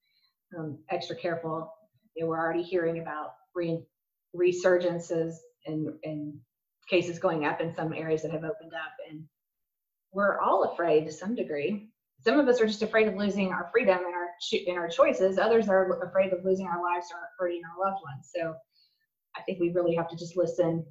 um, 0.57 0.79
extra 0.89 1.15
careful. 1.15 1.71
You 2.15 2.23
know, 2.23 2.29
we're 2.29 2.39
already 2.39 2.63
hearing 2.63 2.99
about 2.99 3.33
re- 3.55 3.83
resurgences 4.35 5.35
and, 5.67 5.93
and 6.03 6.33
cases 6.89 7.19
going 7.19 7.45
up 7.45 7.61
in 7.61 7.73
some 7.73 7.93
areas 7.93 8.23
that 8.23 8.31
have 8.31 8.43
opened 8.43 8.73
up, 8.73 8.93
and 9.09 9.23
we're 10.11 10.39
all 10.41 10.73
afraid 10.73 11.05
to 11.05 11.11
some 11.11 11.35
degree. 11.35 11.89
Some 12.19 12.39
of 12.39 12.47
us 12.47 12.59
are 12.59 12.67
just 12.67 12.81
afraid 12.81 13.07
of 13.07 13.15
losing 13.15 13.51
our 13.51 13.69
freedom 13.71 13.97
and 13.97 14.13
our 14.13 14.27
in 14.65 14.77
our 14.77 14.89
choices. 14.89 15.37
Others 15.37 15.69
are 15.69 16.03
afraid 16.03 16.33
of 16.33 16.43
losing 16.43 16.67
our 16.67 16.81
lives 16.81 17.07
or 17.11 17.19
hurting 17.39 17.61
our 17.63 17.91
loved 17.91 18.01
ones. 18.03 18.31
So 18.35 18.55
I 19.35 19.41
think 19.41 19.59
we 19.59 19.69
really 19.69 19.95
have 19.95 20.09
to 20.09 20.15
just 20.15 20.37
listen 20.37 20.85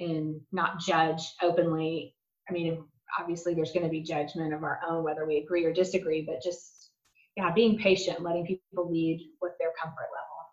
and 0.00 0.40
not 0.50 0.80
judge 0.80 1.22
openly. 1.42 2.14
I 2.48 2.52
mean, 2.52 2.84
obviously 3.18 3.54
there's 3.54 3.72
going 3.72 3.84
to 3.84 3.90
be 3.90 4.02
judgment 4.02 4.54
of 4.54 4.64
our 4.64 4.80
own, 4.88 5.04
whether 5.04 5.26
we 5.26 5.38
agree 5.38 5.64
or 5.64 5.72
disagree, 5.72 6.22
but 6.22 6.42
just, 6.42 6.90
yeah, 7.36 7.52
being 7.52 7.78
patient, 7.78 8.22
letting 8.22 8.46
people 8.46 8.90
lead 8.90 9.30
with 9.40 9.52
their 9.58 9.72
comfort 9.80 10.08
level. 10.12 10.50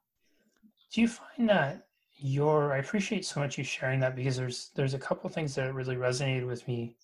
Do 0.92 1.02
you 1.02 1.08
find 1.08 1.50
that 1.50 1.88
your, 2.18 2.74
I 2.74 2.78
appreciate 2.78 3.26
so 3.26 3.40
much 3.40 3.58
you 3.58 3.64
sharing 3.64 4.00
that 4.02 4.16
because 4.16 4.36
there's, 4.36 4.72
there's 4.76 4.94
a 4.94 5.00
couple 5.00 5.30
things 5.30 5.56
that 5.56 5.74
really 5.74 5.96
resonated 5.96 6.46
with 6.46 6.68
me 6.68 6.96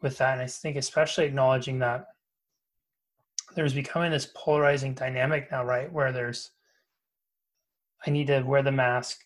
with 0.00 0.16
that. 0.18 0.32
And 0.32 0.42
I 0.42 0.46
think 0.46 0.76
especially 0.76 1.26
acknowledging 1.26 1.78
that 1.80 2.06
there's 3.54 3.74
becoming 3.74 4.10
this 4.10 4.30
polarizing 4.34 4.94
dynamic 4.94 5.50
now, 5.50 5.64
right? 5.64 5.92
Where 5.92 6.12
there's, 6.12 6.52
I 8.06 8.10
need 8.10 8.26
to 8.28 8.42
wear 8.42 8.62
the 8.62 8.72
mask 8.72 9.18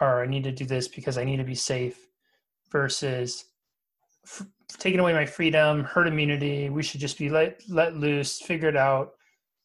or 0.00 0.22
I 0.22 0.26
need 0.26 0.44
to 0.44 0.52
do 0.52 0.64
this 0.64 0.88
because 0.88 1.18
I 1.18 1.24
need 1.24 1.36
to 1.36 1.44
be 1.44 1.54
safe 1.54 2.08
versus 2.70 3.44
f- 4.24 4.46
taking 4.68 5.00
away 5.00 5.12
my 5.12 5.26
freedom, 5.26 5.84
herd 5.84 6.08
immunity. 6.08 6.68
We 6.68 6.82
should 6.82 7.00
just 7.00 7.18
be 7.18 7.28
let, 7.28 7.62
let 7.68 7.96
loose, 7.96 8.40
figure 8.40 8.68
it 8.68 8.76
out, 8.76 9.12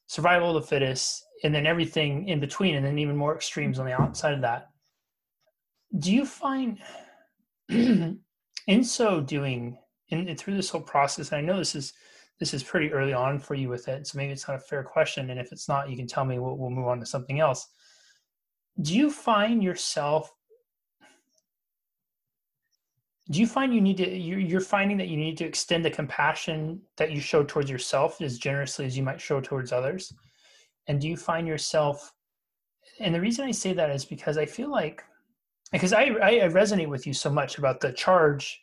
survival 0.08 0.56
of 0.56 0.62
the 0.62 0.68
fittest, 0.68 1.24
and 1.44 1.54
then 1.54 1.66
everything 1.66 2.28
in 2.28 2.40
between, 2.40 2.76
and 2.76 2.86
then 2.86 3.00
even 3.00 3.16
more 3.16 3.36
extremes 3.36 3.80
on 3.80 3.86
the 3.86 4.00
outside 4.00 4.34
of 4.34 4.42
that. 4.42 4.68
Do 5.98 6.14
you 6.14 6.26
find 6.26 6.78
in 7.70 8.84
so 8.84 9.22
doing, 9.22 9.78
in, 10.10 10.36
through 10.36 10.56
this 10.56 10.70
whole 10.70 10.82
process, 10.82 11.34
I 11.34 11.42
know 11.42 11.58
this 11.58 11.76
is 11.76 11.94
this 12.40 12.54
is 12.54 12.64
pretty 12.64 12.92
early 12.94 13.12
on 13.12 13.38
for 13.38 13.54
you 13.54 13.68
with 13.68 13.90
it, 13.90 14.08
so 14.08 14.18
maybe 14.18 14.32
it's 14.32 14.48
not 14.48 14.56
a 14.56 14.62
fair 14.62 14.82
question. 14.82 15.30
And 15.30 15.40
if 15.40 15.52
it's 15.52 15.68
not, 15.68 15.90
you 15.90 15.98
can 15.98 16.08
tell 16.08 16.24
me. 16.24 16.40
We'll, 16.40 16.56
we'll 16.58 16.70
move 16.70 16.88
on 16.88 17.00
to 17.02 17.06
something 17.06 17.42
else. 17.42 17.68
Do 18.82 18.96
you 18.96 19.12
find 19.12 19.64
yourself? 19.64 20.32
Do 23.30 23.40
you 23.40 23.48
find 23.48 23.74
you 23.74 23.82
need 23.82 23.98
to? 23.98 24.10
You're, 24.10 24.40
you're 24.40 24.62
finding 24.62 24.98
that 24.98 25.08
you 25.08 25.18
need 25.18 25.38
to 25.38 25.46
extend 25.46 25.86
the 25.86 25.92
compassion 25.92 26.82
that 26.98 27.12
you 27.12 27.20
show 27.22 27.44
towards 27.44 27.70
yourself 27.70 28.22
as 28.22 28.40
generously 28.40 28.86
as 28.86 28.98
you 28.98 29.04
might 29.04 29.22
show 29.22 29.40
towards 29.40 29.72
others. 29.72 30.14
And 30.88 31.00
do 31.00 31.08
you 31.08 31.18
find 31.18 31.48
yourself? 31.48 32.14
And 33.00 33.14
the 33.14 33.22
reason 33.22 33.46
I 33.46 33.52
say 33.52 33.74
that 33.74 33.92
is 33.92 34.06
because 34.06 34.38
I 34.38 34.46
feel 34.46 34.72
like, 34.72 35.04
because 35.72 35.94
I 35.94 36.06
I 36.22 36.34
resonate 36.50 36.90
with 36.90 37.06
you 37.06 37.14
so 37.14 37.30
much 37.30 37.58
about 37.58 37.82
the 37.82 37.92
charge 37.92 38.62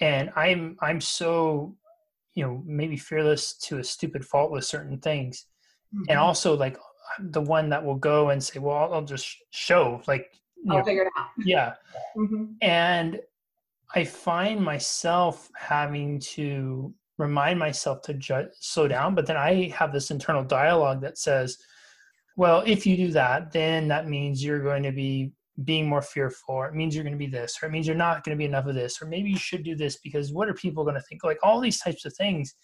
and 0.00 0.30
i'm 0.36 0.76
i'm 0.80 1.00
so 1.00 1.74
you 2.34 2.44
know 2.44 2.62
maybe 2.66 2.96
fearless 2.96 3.54
to 3.56 3.78
a 3.78 3.84
stupid 3.84 4.24
fault 4.24 4.50
with 4.50 4.64
certain 4.64 4.98
things 4.98 5.46
mm-hmm. 5.94 6.04
and 6.08 6.18
also 6.18 6.56
like 6.56 6.76
the 7.18 7.40
one 7.40 7.68
that 7.68 7.84
will 7.84 7.96
go 7.96 8.30
and 8.30 8.42
say 8.42 8.58
well 8.58 8.76
i'll, 8.76 8.94
I'll 8.94 9.04
just 9.04 9.36
show 9.50 10.00
like 10.06 10.30
i'll 10.70 10.78
know, 10.78 10.84
figure 10.84 11.02
it 11.02 11.12
out. 11.16 11.28
Yeah. 11.44 11.74
Mm-hmm. 12.16 12.44
and 12.62 13.20
i 13.94 14.04
find 14.04 14.60
myself 14.60 15.50
having 15.56 16.18
to 16.20 16.92
remind 17.18 17.58
myself 17.58 18.02
to 18.02 18.14
ju- 18.14 18.48
slow 18.58 18.88
down 18.88 19.14
but 19.14 19.26
then 19.26 19.36
i 19.36 19.68
have 19.68 19.92
this 19.92 20.10
internal 20.10 20.44
dialogue 20.44 21.00
that 21.02 21.18
says 21.18 21.58
well 22.36 22.62
if 22.66 22.86
you 22.86 22.96
do 22.96 23.10
that 23.12 23.52
then 23.52 23.88
that 23.88 24.08
means 24.08 24.44
you're 24.44 24.62
going 24.62 24.82
to 24.82 24.92
be 24.92 25.32
being 25.64 25.88
more 25.88 26.02
fearful 26.02 26.54
or 26.54 26.68
it 26.68 26.74
means 26.74 26.94
you're 26.94 27.04
going 27.04 27.14
to 27.14 27.18
be 27.18 27.26
this 27.26 27.58
or 27.62 27.66
it 27.66 27.72
means 27.72 27.86
you're 27.86 27.96
not 27.96 28.22
going 28.22 28.36
to 28.36 28.38
be 28.38 28.44
enough 28.44 28.66
of 28.66 28.74
this 28.74 29.00
or 29.00 29.06
maybe 29.06 29.30
you 29.30 29.38
should 29.38 29.62
do 29.62 29.74
this 29.74 29.96
because 29.98 30.32
what 30.32 30.48
are 30.48 30.54
people 30.54 30.84
going 30.84 30.94
to 30.94 31.00
think? 31.02 31.24
Like 31.24 31.38
all 31.42 31.60
these 31.60 31.80
types 31.80 32.04
of 32.04 32.14
things. 32.14 32.54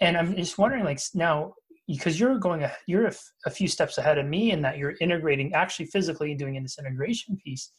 And 0.00 0.16
i'm 0.16 0.36
just 0.36 0.58
wondering 0.58 0.84
like 0.84 1.00
now 1.14 1.54
because 1.88 2.20
you're 2.20 2.38
going 2.38 2.64
you're 2.86 3.06
a, 3.06 3.14
a 3.46 3.50
few 3.50 3.66
steps 3.66 3.98
ahead 3.98 4.18
of 4.18 4.26
me 4.26 4.52
in 4.52 4.62
that 4.62 4.78
you're 4.78 4.94
integrating 5.00 5.52
actually 5.54 5.86
physically 5.86 6.34
doing 6.34 6.54
in 6.54 6.62
this 6.62 6.78
integration 6.78 7.36
piece. 7.44 7.72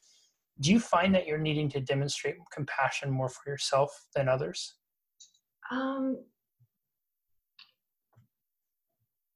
Do 0.59 0.73
you 0.73 0.79
find 0.81 1.15
that 1.15 1.25
you're 1.25 1.37
needing 1.37 1.69
to 1.69 1.79
demonstrate 1.79 2.35
compassion 2.53 3.09
more 3.09 3.29
for 3.29 3.49
yourself 3.49 3.91
than 4.15 4.27
others? 4.27 4.75
Um 5.71 6.17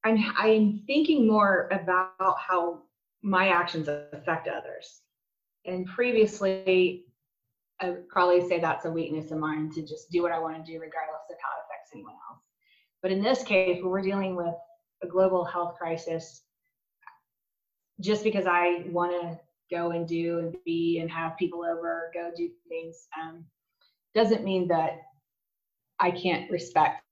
i'm 0.06 0.18
i'm 0.38 0.84
thinking 0.86 1.26
more 1.26 1.70
about 1.72 2.36
how 2.38 2.82
my 3.24 3.48
actions 3.48 3.88
affect 3.88 4.48
others. 4.48 5.02
And 5.66 5.86
previously, 5.86 7.06
I 7.80 7.90
would 7.90 8.10
probably 8.10 8.48
say 8.48 8.60
that's 8.60 8.86
a 8.86 8.92
weakness 8.92 9.32
of 9.32 9.40
mine 9.40 9.72
to 9.72 9.82
just 9.82 10.12
do 10.12 10.22
what 10.22 10.32
I 10.32 10.40
want 10.40 10.58
to 10.58 10.72
do 10.72 10.78
regardless 10.78 11.24
of 11.30 11.38
how 11.42 11.50
it 11.58 11.64
affects 11.66 11.92
anyone 11.94 12.14
else. 12.30 12.33
But 13.04 13.12
in 13.12 13.22
this 13.22 13.44
case, 13.44 13.84
where 13.84 13.92
we're 13.92 14.02
dealing 14.02 14.36
with 14.36 14.56
a 15.04 15.08
global 15.08 15.44
health 15.44 15.76
crisis, 15.78 16.42
just 18.00 18.24
because 18.24 18.46
I 18.48 18.86
want 18.88 19.12
to 19.12 19.40
go 19.70 19.92
and 19.92 20.08
do 20.08 20.40
and 20.40 20.56
be 20.66 21.00
and 21.00 21.12
have 21.12 21.38
people 21.38 21.64
over, 21.64 22.10
go 22.14 22.32
do 22.36 22.50
things, 22.70 23.08
um, 23.22 23.46
doesn't 24.16 24.44
mean 24.44 24.70
that 24.70 25.02
I 26.00 26.12
can't 26.12 26.50
respect 26.50 27.04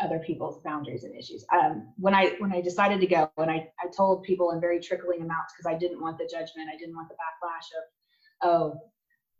other 0.00 0.18
people's 0.18 0.60
boundaries 0.64 1.04
and 1.04 1.14
issues. 1.14 1.44
Um, 1.52 1.92
when 1.98 2.14
I 2.14 2.34
when 2.38 2.52
I 2.52 2.60
decided 2.60 3.00
to 3.00 3.06
go, 3.06 3.30
and 3.36 3.50
I, 3.50 3.68
I 3.78 3.88
told 3.94 4.22
people 4.24 4.50
in 4.52 4.60
very 4.60 4.80
trickling 4.80 5.20
amounts 5.22 5.52
because 5.54 5.72
I 5.72 5.78
didn't 5.78 6.00
want 6.00 6.18
the 6.18 6.24
judgment, 6.24 6.70
I 6.72 6.78
didn't 6.78 6.96
want 6.96 7.08
the 7.08 7.14
backlash 7.14 7.68
of, 7.78 8.48
oh, 8.50 8.80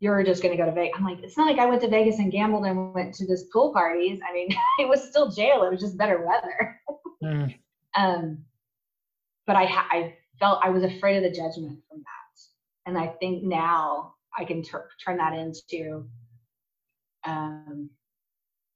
you're 0.05 0.23
just 0.23 0.43
going 0.43 0.55
to 0.55 0.63
go 0.63 0.69
to 0.69 0.75
Vegas. 0.75 0.93
I'm 0.97 1.03
like, 1.03 1.23
it's 1.23 1.35
not 1.35 1.47
like 1.47 1.57
I 1.57 1.65
went 1.65 1.81
to 1.81 1.89
Vegas 1.89 2.19
and 2.19 2.31
gambled 2.31 2.65
and 2.65 2.93
went 2.93 3.15
to 3.15 3.25
this 3.25 3.45
pool 3.51 3.73
parties. 3.73 4.19
I 4.27 4.33
mean, 4.33 4.49
it 4.79 4.87
was 4.87 5.09
still 5.09 5.31
jail. 5.31 5.63
It 5.63 5.71
was 5.71 5.81
just 5.81 5.97
better 5.97 6.23
weather. 6.25 6.79
mm. 7.23 7.55
um, 7.97 8.37
but 9.47 9.55
I 9.55 9.63
I 9.63 10.13
felt 10.39 10.59
I 10.63 10.69
was 10.69 10.83
afraid 10.83 11.17
of 11.17 11.23
the 11.23 11.35
judgment 11.35 11.79
from 11.89 11.99
that, 11.99 12.85
and 12.85 12.97
I 12.97 13.07
think 13.19 13.43
now 13.43 14.13
I 14.37 14.45
can 14.45 14.63
turn 14.63 15.17
that 15.17 15.33
into 15.33 16.07
um, 17.25 17.89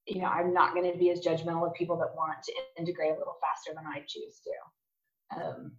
you 0.07 0.21
know, 0.21 0.27
I'm 0.27 0.53
not 0.53 0.73
going 0.73 0.91
to 0.91 0.97
be 0.97 1.11
as 1.11 1.21
judgmental 1.21 1.67
of 1.67 1.73
people 1.75 1.95
that 1.97 2.15
want 2.15 2.41
to 2.43 2.53
integrate 2.79 3.11
a 3.11 3.19
little 3.19 3.37
faster 3.41 3.75
than 3.75 3.85
I 3.85 4.03
choose 4.07 4.41
to. 4.43 5.39
Um, 5.39 5.73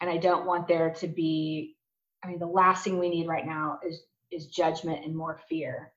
and 0.00 0.08
I 0.08 0.18
don't 0.18 0.46
want 0.46 0.68
there 0.68 0.90
to 0.90 1.08
be, 1.08 1.74
I 2.22 2.28
mean, 2.28 2.38
the 2.38 2.46
last 2.46 2.84
thing 2.84 2.98
we 3.00 3.10
need 3.10 3.26
right 3.26 3.44
now 3.44 3.80
is 3.84 4.04
is 4.32 4.46
judgment 4.46 5.04
and 5.04 5.14
more 5.14 5.40
fear. 5.48 5.92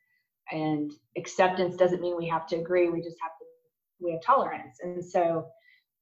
And 0.52 0.92
acceptance 1.18 1.76
doesn't 1.76 2.02
mean 2.02 2.18
we 2.18 2.28
have 2.28 2.48
to 2.48 2.58
agree. 2.58 2.90
We 2.90 3.02
just 3.02 3.18
have 3.22 3.32
to 3.32 3.46
we 4.02 4.12
have 4.12 4.22
tolerance. 4.22 4.80
And 4.82 5.04
so 5.04 5.48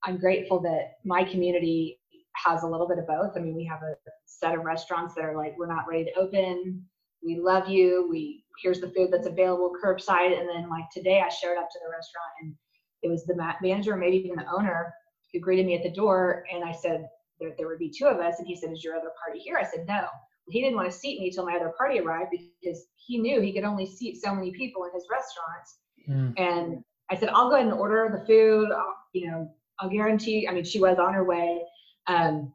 I'm 0.04 0.18
grateful 0.18 0.60
that 0.62 0.94
my 1.06 1.24
community 1.24 2.00
has 2.34 2.64
a 2.64 2.68
little 2.68 2.88
bit 2.88 2.98
of 2.98 3.06
both. 3.06 3.38
I 3.38 3.40
mean, 3.40 3.56
we 3.56 3.66
have 3.66 3.84
a 3.84 3.96
set 4.26 4.56
of 4.56 4.64
restaurants 4.64 5.14
that 5.14 5.26
are 5.26 5.36
like, 5.36 5.56
we're 5.58 5.68
not 5.68 5.88
ready 5.88 6.06
to 6.06 6.20
open 6.20 6.84
we 7.24 7.40
love 7.40 7.70
you. 7.70 8.08
We 8.10 8.44
here's 8.62 8.82
the 8.82 8.90
food 8.90 9.10
that's 9.12 9.28
available 9.28 9.74
curbside. 9.84 10.38
And 10.38 10.48
then 10.50 10.70
like 10.70 10.90
today, 10.92 11.22
I 11.22 11.30
showed 11.30 11.58
up 11.58 11.70
to 11.70 11.80
the 11.84 11.92
restaurant 11.92 12.32
and 12.42 12.56
it 13.04 13.10
was 13.10 13.26
the 13.26 13.36
manager, 13.62 13.96
maybe 13.96 14.18
even 14.18 14.36
the 14.36 14.52
owner, 14.52 14.94
who 15.34 15.40
greeted 15.40 15.66
me 15.66 15.76
at 15.76 15.84
the 15.84 15.92
door. 15.92 16.46
And 16.54 16.64
I 16.64 16.72
said 16.72 17.08
there, 17.40 17.54
there 17.58 17.68
would 17.68 17.80
be 17.80 17.90
two 17.96 18.06
of 18.06 18.20
us. 18.20 18.36
And 18.40 18.48
he 18.48 18.56
said, 18.56 18.72
"Is 18.72 18.84
your 18.84 18.96
other 18.96 19.12
party 19.24 19.40
here?" 19.40 19.58
I 19.58 19.64
said, 19.64 19.88
"No." 19.88 20.08
He 20.50 20.62
didn't 20.62 20.76
want 20.76 20.92
to 20.92 20.98
seat 20.98 21.20
me 21.20 21.28
until 21.28 21.46
my 21.46 21.56
other 21.56 21.74
party 21.78 22.00
arrived 22.00 22.32
because 22.32 22.88
he 22.96 23.20
knew 23.20 23.42
he 23.42 23.54
could 23.54 23.64
only 23.64 23.86
seat 23.86 24.22
so 24.22 24.34
many 24.34 24.52
people 24.52 24.84
in 24.86 24.92
his 24.94 25.06
restaurants. 25.10 25.80
Mm. 26.10 26.34
And 26.38 26.84
I 27.10 27.16
said, 27.16 27.30
"I'll 27.30 27.50
go 27.50 27.56
ahead 27.56 27.68
and 27.68 27.78
order 27.78 28.10
the 28.12 28.26
food. 28.26 28.72
I'll, 28.72 28.96
you 29.14 29.30
know, 29.30 29.54
I'll 29.80 29.90
guarantee." 29.90 30.48
I 30.48 30.54
mean, 30.54 30.64
she 30.64 30.80
was 30.80 30.98
on 30.98 31.14
her 31.14 31.24
way. 31.24 31.62
Um, 32.08 32.54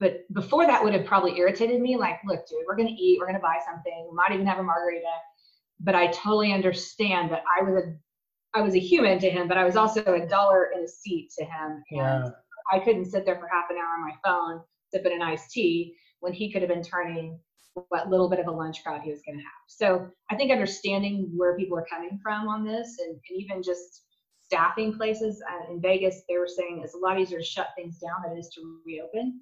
but 0.00 0.32
before 0.32 0.66
that 0.66 0.82
would 0.82 0.92
have 0.92 1.06
probably 1.06 1.36
irritated 1.38 1.80
me. 1.80 1.96
Like, 1.96 2.20
look, 2.24 2.46
dude, 2.48 2.60
we're 2.66 2.76
gonna 2.76 2.90
eat, 2.90 3.18
we're 3.18 3.26
gonna 3.26 3.40
buy 3.40 3.58
something, 3.66 4.06
we 4.08 4.14
might 4.14 4.32
even 4.32 4.46
have 4.46 4.58
a 4.58 4.62
margarita. 4.62 5.06
But 5.80 5.94
I 5.94 6.08
totally 6.08 6.52
understand 6.52 7.30
that 7.30 7.42
I 7.58 7.62
was 7.62 7.74
a 7.74 7.96
I 8.54 8.62
was 8.62 8.74
a 8.74 8.80
human 8.80 9.18
to 9.20 9.30
him, 9.30 9.46
but 9.46 9.58
I 9.58 9.64
was 9.64 9.76
also 9.76 10.00
a 10.02 10.26
dollar 10.26 10.70
in 10.74 10.82
a 10.82 10.88
seat 10.88 11.30
to 11.38 11.44
him. 11.44 11.82
And 11.90 12.24
yeah. 12.24 12.30
I 12.72 12.78
couldn't 12.78 13.04
sit 13.06 13.24
there 13.26 13.38
for 13.38 13.48
half 13.48 13.70
an 13.70 13.76
hour 13.76 13.84
on 13.84 14.08
my 14.08 14.14
phone 14.24 14.62
sipping 14.90 15.12
an 15.12 15.22
iced 15.22 15.50
tea 15.50 15.94
when 16.20 16.32
he 16.32 16.52
could 16.52 16.62
have 16.62 16.70
been 16.70 16.82
turning 16.82 17.38
what 17.88 18.10
little 18.10 18.28
bit 18.28 18.40
of 18.40 18.46
a 18.46 18.50
lunch 18.50 18.82
crowd 18.82 19.02
he 19.02 19.10
was 19.10 19.22
going 19.22 19.38
to 19.38 19.44
have. 19.44 19.52
So 19.68 20.10
I 20.30 20.36
think 20.36 20.50
understanding 20.50 21.30
where 21.36 21.56
people 21.56 21.78
are 21.78 21.86
coming 21.88 22.18
from 22.22 22.48
on 22.48 22.64
this 22.64 22.98
and, 23.00 23.10
and 23.10 23.40
even 23.40 23.62
just 23.62 24.04
staffing 24.44 24.94
places 24.94 25.42
uh, 25.48 25.72
in 25.72 25.80
Vegas, 25.80 26.22
they 26.28 26.38
were 26.38 26.48
saying 26.48 26.80
it's 26.82 26.94
a 26.94 26.98
lot 26.98 27.20
easier 27.20 27.38
to 27.38 27.44
shut 27.44 27.68
things 27.76 27.98
down 27.98 28.22
than 28.24 28.36
it 28.36 28.40
is 28.40 28.48
to 28.54 28.80
reopen 28.84 29.40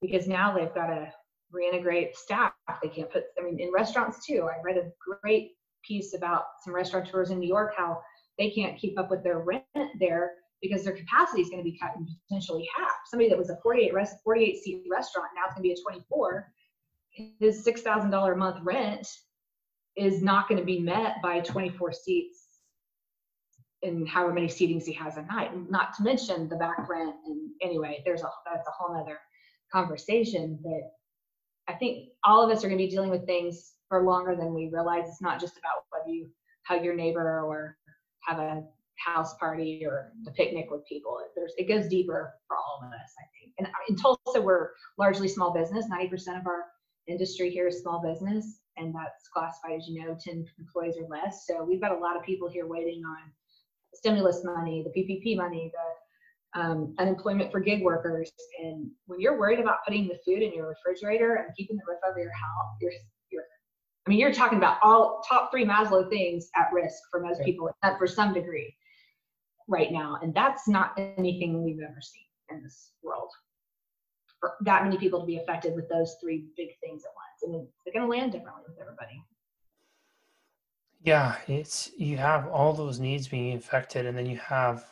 because 0.00 0.26
now 0.26 0.56
they've 0.56 0.74
got 0.74 0.86
to 0.86 1.12
reintegrate 1.54 2.14
staff. 2.14 2.52
They 2.82 2.88
can't 2.88 3.10
put, 3.10 3.24
I 3.38 3.44
mean, 3.44 3.60
in 3.60 3.70
restaurants 3.72 4.24
too. 4.26 4.48
I 4.48 4.60
read 4.62 4.76
a 4.76 4.90
great 5.22 5.52
piece 5.86 6.14
about 6.14 6.44
some 6.64 6.74
restaurateurs 6.74 7.30
in 7.30 7.38
New 7.38 7.48
York, 7.48 7.74
how 7.76 8.00
they 8.38 8.50
can't 8.50 8.78
keep 8.78 8.98
up 8.98 9.10
with 9.10 9.22
their 9.22 9.40
rent 9.40 9.64
there 9.98 10.32
because 10.62 10.84
their 10.84 10.96
capacity 10.96 11.42
is 11.42 11.48
going 11.48 11.62
to 11.62 11.70
be 11.70 11.78
cut 11.78 11.92
in 11.96 12.06
potentially 12.28 12.68
half. 12.76 12.90
Somebody 13.06 13.28
that 13.28 13.38
was 13.38 13.50
a 13.50 13.58
48 13.62 13.92
rest, 13.94 14.16
48 14.24 14.62
seat 14.62 14.82
restaurant 14.90 15.28
now 15.34 15.42
it's 15.46 15.54
going 15.54 15.62
to 15.62 15.68
be 15.68 15.72
a 15.72 15.82
24. 15.82 16.52
His 17.40 17.64
six 17.64 17.82
thousand 17.82 18.10
dollar 18.10 18.34
a 18.34 18.36
month 18.36 18.58
rent 18.62 19.06
is 19.96 20.22
not 20.22 20.48
going 20.48 20.60
to 20.60 20.64
be 20.64 20.78
met 20.78 21.16
by 21.22 21.40
24 21.40 21.92
seats 21.92 22.44
and 23.82 24.08
however 24.08 24.32
many 24.32 24.46
seatings 24.46 24.84
he 24.84 24.92
has 24.92 25.16
a 25.16 25.22
night. 25.22 25.50
Not 25.70 25.94
to 25.94 26.02
mention 26.02 26.48
the 26.48 26.56
back 26.56 26.88
rent 26.88 27.14
and 27.26 27.50
anyway, 27.62 28.02
there's 28.04 28.22
a 28.22 28.30
that's 28.46 28.68
a 28.68 28.70
whole 28.70 28.96
other 28.96 29.18
conversation 29.72 30.58
that 30.62 30.90
I 31.68 31.74
think 31.74 32.08
all 32.24 32.42
of 32.42 32.50
us 32.50 32.64
are 32.64 32.68
going 32.68 32.78
to 32.78 32.84
be 32.84 32.90
dealing 32.90 33.10
with 33.10 33.26
things 33.26 33.72
for 33.88 34.02
longer 34.02 34.34
than 34.34 34.54
we 34.54 34.70
realize. 34.72 35.04
It's 35.08 35.20
not 35.20 35.40
just 35.40 35.58
about 35.58 35.84
whether 35.90 36.10
you 36.10 36.30
hug 36.66 36.84
your 36.84 36.94
neighbor 36.94 37.42
or 37.42 37.76
have 38.26 38.38
a 38.38 38.62
house 39.04 39.34
party 39.38 39.82
or 39.84 40.12
a 40.26 40.30
picnic 40.32 40.66
with 40.70 40.86
people. 40.86 41.18
There's, 41.36 41.52
it 41.56 41.68
goes 41.68 41.88
deeper 41.88 42.34
for 42.46 42.56
all 42.56 42.80
of 42.82 42.88
us, 42.88 43.12
I 43.18 43.26
think. 43.38 43.54
And 43.58 43.68
in 43.88 43.96
Tulsa, 43.96 44.40
we're 44.40 44.70
largely 44.98 45.28
small 45.28 45.52
business. 45.52 45.86
90% 45.86 46.40
of 46.40 46.46
our 46.46 46.64
industry 47.06 47.50
here 47.50 47.68
is 47.68 47.80
small 47.80 48.02
business, 48.02 48.60
and 48.76 48.94
that's 48.94 49.28
classified 49.32 49.78
as 49.78 49.88
you 49.88 50.04
know 50.04 50.16
10 50.22 50.44
employees 50.58 50.96
or 51.00 51.08
less. 51.08 51.46
So 51.46 51.64
we've 51.64 51.80
got 51.80 51.92
a 51.92 51.98
lot 51.98 52.16
of 52.16 52.22
people 52.22 52.48
here 52.48 52.66
waiting 52.66 53.02
on 53.04 53.32
stimulus 53.94 54.44
money, 54.44 54.84
the 54.84 55.00
PPP 55.00 55.36
money, 55.36 55.72
the 55.72 56.60
um, 56.60 56.94
unemployment 56.98 57.52
for 57.52 57.60
gig 57.60 57.82
workers. 57.82 58.30
And 58.62 58.90
when 59.06 59.20
you're 59.20 59.38
worried 59.38 59.60
about 59.60 59.78
putting 59.86 60.08
the 60.08 60.18
food 60.24 60.42
in 60.42 60.52
your 60.52 60.68
refrigerator 60.68 61.36
and 61.36 61.54
keeping 61.56 61.76
the 61.76 61.82
roof 61.86 62.00
over 62.08 62.18
your 62.18 62.32
house, 62.32 62.76
you're, 62.80 62.92
you're 63.30 63.44
I 64.06 64.10
mean, 64.10 64.18
you're 64.18 64.32
talking 64.32 64.58
about 64.58 64.78
all 64.82 65.22
top 65.28 65.50
three 65.50 65.64
Maslow 65.64 66.08
things 66.08 66.48
at 66.56 66.68
risk 66.72 66.96
for 67.10 67.20
most 67.20 67.42
people, 67.42 67.68
except 67.68 67.98
for 67.98 68.06
some 68.06 68.32
degree, 68.32 68.74
right 69.68 69.92
now. 69.92 70.18
And 70.22 70.34
that's 70.34 70.66
not 70.66 70.98
anything 70.98 71.62
we've 71.62 71.80
ever 71.80 72.00
seen 72.00 72.56
in 72.56 72.62
this 72.62 72.92
world. 73.02 73.30
For 74.40 74.54
that 74.62 74.84
many 74.84 74.96
people 74.96 75.20
to 75.20 75.26
be 75.26 75.38
affected 75.38 75.74
with 75.74 75.88
those 75.88 76.16
three 76.22 76.46
big 76.56 76.68
things 76.80 77.02
at 77.04 77.10
once, 77.14 77.42
and 77.42 77.68
they're 77.84 77.92
going 77.92 78.06
to 78.06 78.10
land 78.10 78.32
differently 78.32 78.62
with 78.68 78.78
everybody. 78.80 79.22
Yeah, 81.02 81.36
it's 81.46 81.90
you 81.96 82.16
have 82.16 82.48
all 82.48 82.72
those 82.72 83.00
needs 83.00 83.28
being 83.28 83.56
affected, 83.56 84.06
and 84.06 84.16
then 84.16 84.26
you 84.26 84.36
have 84.38 84.84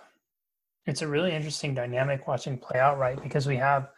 it's 0.87 1.03
a 1.03 1.09
really 1.09 1.33
interesting 1.33 1.75
dynamic 1.75 2.27
watching 2.27 2.59
play 2.59 2.79
out, 2.79 2.99
right? 2.99 3.21
Because 3.21 3.47
we 3.47 3.57
have 3.57 3.91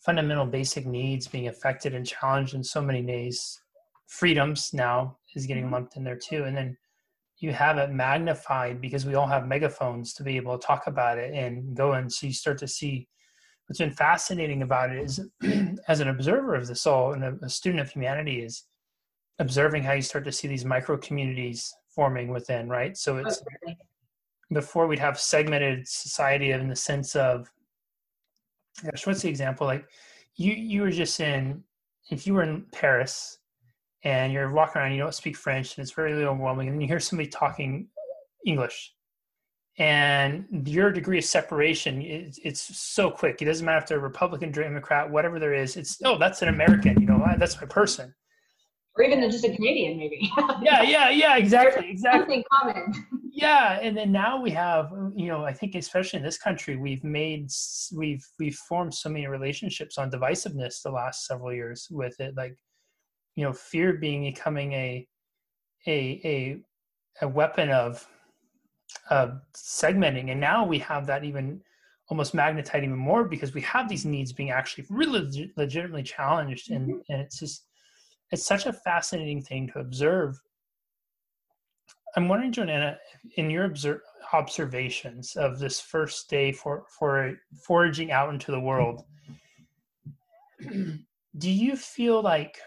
fundamental 0.00 0.46
basic 0.46 0.86
needs 0.86 1.26
being 1.28 1.48
affected 1.48 1.94
and 1.94 2.06
challenged 2.06 2.54
in 2.54 2.64
so 2.64 2.80
many 2.80 3.02
ways. 3.02 3.60
Freedoms 4.06 4.72
now 4.72 5.18
is 5.34 5.46
getting 5.46 5.64
mm-hmm. 5.64 5.74
lumped 5.74 5.96
in 5.96 6.04
there 6.04 6.18
too, 6.18 6.44
and 6.44 6.56
then 6.56 6.76
you 7.40 7.52
have 7.52 7.78
it 7.78 7.90
magnified 7.90 8.80
because 8.80 9.06
we 9.06 9.14
all 9.14 9.26
have 9.26 9.48
megaphones 9.48 10.12
to 10.14 10.22
be 10.22 10.36
able 10.36 10.56
to 10.56 10.66
talk 10.66 10.86
about 10.86 11.18
it 11.18 11.34
and 11.34 11.74
go 11.74 11.92
and 11.92 12.12
so 12.12 12.26
you 12.26 12.32
start 12.32 12.58
to 12.58 12.68
see. 12.68 13.08
What's 13.66 13.78
been 13.78 13.92
fascinating 13.92 14.62
about 14.62 14.90
it 14.90 15.04
is 15.04 15.20
as 15.88 16.00
an 16.00 16.08
observer 16.08 16.56
of 16.56 16.66
this 16.66 16.86
all 16.86 17.12
and 17.12 17.22
a, 17.22 17.38
a 17.42 17.48
student 17.48 17.80
of 17.80 17.90
humanity 17.90 18.42
is 18.42 18.64
observing 19.38 19.84
how 19.84 19.92
you 19.92 20.02
start 20.02 20.24
to 20.24 20.32
see 20.32 20.48
these 20.48 20.64
micro 20.64 20.96
communities 20.98 21.72
forming 21.88 22.28
within 22.28 22.68
right? 22.68 22.96
So 22.96 23.18
it's 23.18 23.42
before 24.52 24.86
we'd 24.86 24.98
have 24.98 25.18
segmented 25.18 25.86
society 25.86 26.50
in 26.50 26.68
the 26.68 26.76
sense 26.76 27.14
of 27.14 27.48
gosh 28.84 29.06
what's 29.06 29.22
the 29.22 29.28
example? 29.28 29.66
Like 29.66 29.86
you 30.36 30.52
you 30.52 30.82
were 30.82 30.90
just 30.90 31.20
in 31.20 31.62
if 32.10 32.26
you 32.26 32.34
were 32.34 32.42
in 32.42 32.66
paris 32.72 33.38
and 34.04 34.32
you're 34.32 34.50
walking 34.50 34.80
around, 34.80 34.92
you 34.92 34.98
don't 34.98 35.14
speak 35.14 35.36
French, 35.36 35.76
and 35.76 35.82
it's 35.82 35.92
very 35.92 36.12
overwhelming. 36.12 36.68
And 36.68 36.76
then 36.76 36.80
you 36.80 36.88
hear 36.88 37.00
somebody 37.00 37.28
talking 37.28 37.88
English, 38.46 38.94
and 39.78 40.46
your 40.66 40.92
degree 40.92 41.18
of 41.18 41.24
separation 41.24 42.02
it's, 42.02 42.38
it's 42.44 42.78
so 42.78 43.10
quick. 43.10 43.40
It 43.40 43.46
doesn't 43.46 43.64
matter 43.64 43.78
if 43.78 43.86
they're 43.86 44.00
Republican, 44.00 44.52
Democrat, 44.52 45.10
whatever 45.10 45.38
there 45.38 45.54
is. 45.54 45.76
It's 45.76 45.98
oh, 46.04 46.18
that's 46.18 46.42
an 46.42 46.48
American. 46.48 47.00
You 47.00 47.06
know, 47.06 47.24
that's 47.38 47.60
my 47.60 47.66
person. 47.66 48.14
Or 48.96 49.04
even 49.04 49.30
just 49.30 49.44
a 49.44 49.54
Canadian, 49.54 49.98
maybe. 49.98 50.30
yeah, 50.62 50.82
yeah, 50.82 51.10
yeah, 51.10 51.36
exactly, 51.36 51.88
exactly. 51.88 52.20
Something 52.20 52.44
common. 52.52 53.06
yeah, 53.32 53.78
and 53.80 53.96
then 53.96 54.10
now 54.10 54.40
we 54.40 54.50
have, 54.50 54.90
you 55.14 55.28
know, 55.28 55.44
I 55.44 55.52
think 55.52 55.76
especially 55.76 56.18
in 56.18 56.24
this 56.24 56.36
country, 56.36 56.76
we've 56.76 57.04
made, 57.04 57.48
we've 57.94 58.26
we've 58.38 58.56
formed 58.56 58.92
so 58.92 59.08
many 59.08 59.28
relationships 59.28 59.96
on 59.96 60.10
divisiveness 60.10 60.82
the 60.82 60.90
last 60.90 61.26
several 61.26 61.52
years 61.52 61.86
with 61.90 62.18
it, 62.18 62.34
like 62.36 62.56
you 63.40 63.46
know 63.46 63.54
fear 63.54 63.94
being 63.94 64.24
becoming 64.24 64.74
a 64.74 65.08
a 65.86 66.20
a 66.26 66.60
a 67.24 67.28
weapon 67.28 67.70
of 67.70 68.06
of 69.08 69.40
segmenting. 69.54 70.30
And 70.30 70.38
now 70.38 70.66
we 70.66 70.78
have 70.80 71.06
that 71.06 71.24
even 71.24 71.62
almost 72.10 72.34
magnetized 72.34 72.84
even 72.84 72.96
more 72.96 73.24
because 73.24 73.54
we 73.54 73.62
have 73.62 73.88
these 73.88 74.04
needs 74.04 74.30
being 74.30 74.50
actually 74.50 74.84
really 74.90 75.20
legit, 75.20 75.56
legitimately 75.56 76.02
challenged. 76.02 76.70
And 76.70 76.88
mm-hmm. 76.88 77.12
and 77.12 77.22
it's 77.22 77.38
just 77.38 77.64
it's 78.30 78.44
such 78.44 78.66
a 78.66 78.74
fascinating 78.74 79.40
thing 79.40 79.70
to 79.72 79.78
observe. 79.78 80.38
I'm 82.14 82.28
wondering 82.28 82.52
joanna 82.52 82.98
in 83.36 83.48
your 83.48 83.72
observations 84.34 85.34
of 85.36 85.58
this 85.58 85.80
first 85.80 86.28
day 86.28 86.52
for 86.52 86.84
for 86.98 87.36
foraging 87.64 88.10
out 88.10 88.28
into 88.28 88.50
the 88.50 88.60
world 88.60 89.04
do 91.38 91.50
you 91.50 91.76
feel 91.76 92.22
like 92.22 92.58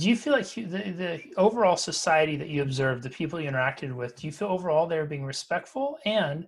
do 0.00 0.08
you 0.08 0.16
feel 0.16 0.32
like 0.32 0.48
the, 0.48 0.62
the 0.62 1.22
overall 1.36 1.76
society 1.76 2.34
that 2.36 2.48
you 2.48 2.62
observed 2.62 3.02
the 3.02 3.10
people 3.10 3.38
you 3.38 3.50
interacted 3.50 3.92
with 3.94 4.16
do 4.16 4.26
you 4.26 4.32
feel 4.32 4.48
overall 4.48 4.86
they're 4.86 5.04
being 5.04 5.24
respectful? 5.24 5.98
And 6.06 6.46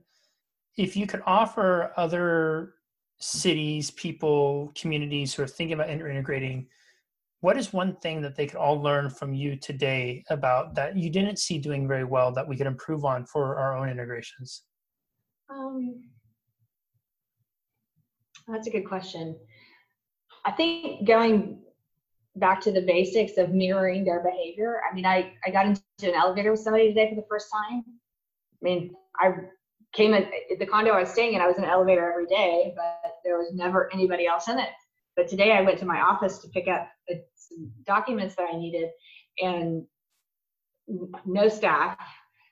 if 0.79 0.97
you 0.97 1.07
could 1.07 1.23
offer 1.27 1.93
other 1.99 2.75
cities 3.19 3.91
people 3.91 4.73
communities 4.75 5.35
who 5.35 5.43
are 5.43 5.47
thinking 5.47 5.75
about 5.75 5.91
integrating 5.91 6.67
what 7.41 7.59
is 7.59 7.73
one 7.73 7.95
thing 7.97 8.23
that 8.23 8.37
they 8.37 8.47
could 8.47 8.57
all 8.57 8.81
learn 8.81 9.11
from 9.11 9.35
you 9.35 9.57
today 9.57 10.25
about 10.31 10.75
that 10.75 10.97
you 10.97 11.11
didn't 11.11 11.38
see 11.38 11.59
doing 11.59 11.87
very 11.87 12.05
well 12.05 12.33
that 12.33 12.49
we 12.49 12.57
could 12.57 12.67
improve 12.67 13.05
on 13.05 13.27
for 13.27 13.59
our 13.59 13.77
own 13.77 13.88
integrations? 13.91 14.62
Um, 15.51 16.05
that's 18.49 18.67
a 18.67 18.71
good 18.71 18.88
question. 18.88 19.37
I 20.45 20.53
think 20.53 21.07
going 21.07 21.59
back 22.37 22.61
to 22.62 22.73
the 22.73 22.83
basics 22.83 23.37
of 23.37 23.51
mirroring 23.51 24.05
their 24.05 24.23
behavior. 24.23 24.81
I 24.90 24.95
mean, 24.95 25.05
I, 25.05 25.33
I 25.47 25.51
got 25.51 25.66
into 25.66 25.83
an 26.03 26.14
elevator 26.14 26.51
with 26.51 26.61
somebody 26.61 26.88
today 26.88 27.11
for 27.11 27.16
the 27.16 27.27
first 27.29 27.49
time. 27.53 27.85
I 27.87 28.62
mean, 28.62 28.95
I 29.18 29.33
came 29.92 30.14
at 30.14 30.31
the 30.59 30.66
condo 30.66 30.92
I 30.92 31.01
was 31.01 31.11
staying 31.11 31.35
in, 31.35 31.40
I 31.40 31.47
was 31.47 31.59
in 31.59 31.64
an 31.64 31.71
elevator 31.71 32.11
every 32.11 32.27
day, 32.27 32.73
but 32.75 33.12
there 33.25 33.37
was 33.37 33.53
never 33.53 33.92
anybody 33.92 34.27
else 34.27 34.49
in 34.49 34.59
it. 34.59 34.71
But 35.16 35.29
today 35.29 35.53
I 35.53 35.61
went 35.61 35.79
to 35.81 35.85
my 35.85 36.01
office 36.01 36.38
to 36.38 36.49
pick 36.49 36.68
up 36.68 36.88
uh, 37.11 37.16
some 37.35 37.71
documents 37.85 38.35
that 38.37 38.49
I 38.51 38.57
needed 38.57 38.88
and 39.38 39.85
no 41.27 41.49
staff. 41.49 41.99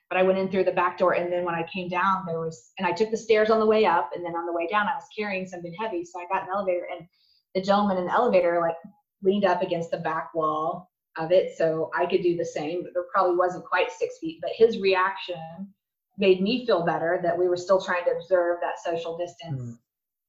But 0.09 0.19
I 0.19 0.23
went 0.23 0.37
in 0.37 0.51
through 0.51 0.65
the 0.65 0.73
back 0.73 0.97
door, 0.97 1.13
and 1.13 1.31
then 1.31 1.45
when 1.45 1.55
I 1.55 1.65
came 1.73 1.87
down, 1.87 2.25
there 2.27 2.41
was, 2.41 2.71
and 2.77 2.85
I 2.85 2.91
took 2.91 3.11
the 3.11 3.17
stairs 3.17 3.49
on 3.49 3.61
the 3.61 3.65
way 3.65 3.85
up, 3.85 4.11
and 4.13 4.25
then 4.25 4.33
on 4.33 4.45
the 4.45 4.51
way 4.51 4.67
down, 4.67 4.87
I 4.87 4.95
was 4.95 5.05
carrying 5.17 5.47
something 5.47 5.73
heavy. 5.79 6.03
So 6.03 6.19
I 6.19 6.25
got 6.27 6.43
an 6.43 6.49
elevator, 6.53 6.85
and 6.93 7.07
the 7.55 7.61
gentleman 7.61 7.95
in 7.97 8.07
the 8.07 8.11
elevator 8.11 8.59
like 8.59 8.75
leaned 9.23 9.45
up 9.45 9.61
against 9.61 9.91
the 9.91 9.97
back 9.97 10.33
wall 10.33 10.91
of 11.17 11.31
it 11.31 11.57
so 11.57 11.91
I 11.95 12.05
could 12.05 12.23
do 12.23 12.37
the 12.37 12.45
same. 12.45 12.83
But 12.83 12.93
there 12.93 13.05
probably 13.13 13.35
wasn't 13.35 13.65
quite 13.65 13.91
six 13.91 14.17
feet, 14.19 14.39
but 14.41 14.51
his 14.55 14.79
reaction 14.79 15.73
made 16.17 16.41
me 16.41 16.65
feel 16.65 16.85
better 16.85 17.19
that 17.23 17.37
we 17.37 17.47
were 17.47 17.57
still 17.57 17.81
trying 17.81 18.05
to 18.05 18.11
observe 18.11 18.57
that 18.61 18.79
social 18.83 19.17
distance, 19.17 19.61
mm. 19.61 19.77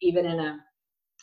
even 0.00 0.26
in 0.26 0.40
a 0.40 0.60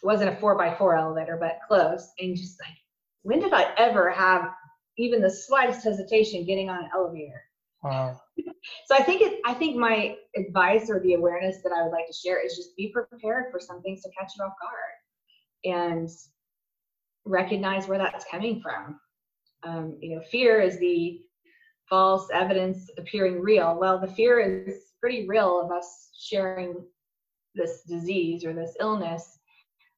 wasn't 0.02 0.30
a 0.30 0.36
four 0.38 0.56
by 0.56 0.74
four 0.76 0.96
elevator, 0.96 1.38
but 1.40 1.60
close. 1.68 2.10
And 2.20 2.36
just 2.36 2.60
like, 2.62 2.78
when 3.24 3.40
did 3.40 3.54
I 3.54 3.74
ever 3.78 4.10
have 4.12 4.50
even 4.98 5.22
the 5.22 5.30
slightest 5.30 5.84
hesitation 5.84 6.46
getting 6.46 6.70
on 6.70 6.86
an 6.86 6.90
elevator? 6.94 7.44
Wow. 7.84 8.20
so 8.86 8.96
I 8.96 9.04
think 9.04 9.22
it. 9.22 9.40
I 9.46 9.54
think 9.54 9.78
my 9.78 10.16
advice 10.36 10.90
or 10.90 11.00
the 11.00 11.14
awareness 11.14 11.58
that 11.64 11.72
I 11.72 11.84
would 11.84 11.92
like 11.92 12.08
to 12.08 12.14
share 12.14 12.44
is 12.46 12.56
just 12.56 12.76
be 12.76 12.94
prepared 12.94 13.46
for 13.52 13.60
some 13.60 13.82
things 13.82 14.02
to 14.04 14.10
catch 14.18 14.34
you 14.38 14.44
off 14.44 14.54
guard, 14.62 15.76
and 15.78 16.10
recognize 17.26 17.88
where 17.88 17.98
that's 17.98 18.26
coming 18.30 18.62
from. 18.62 19.00
Um, 19.64 19.98
you 20.02 20.16
know, 20.16 20.22
fear 20.32 20.62
is 20.62 20.80
the 20.80 21.20
false 21.90 22.28
evidence 22.34 22.90
appearing 22.98 23.42
real. 23.42 23.78
Well, 23.80 24.00
the 24.00 24.08
fear 24.08 24.40
is 24.40 24.94
pretty 25.02 25.28
real 25.28 25.62
of 25.62 25.72
us 25.72 26.10
sharing 26.18 26.76
this 27.56 27.82
disease 27.84 28.46
or 28.46 28.54
this 28.54 28.76
illness, 28.80 29.40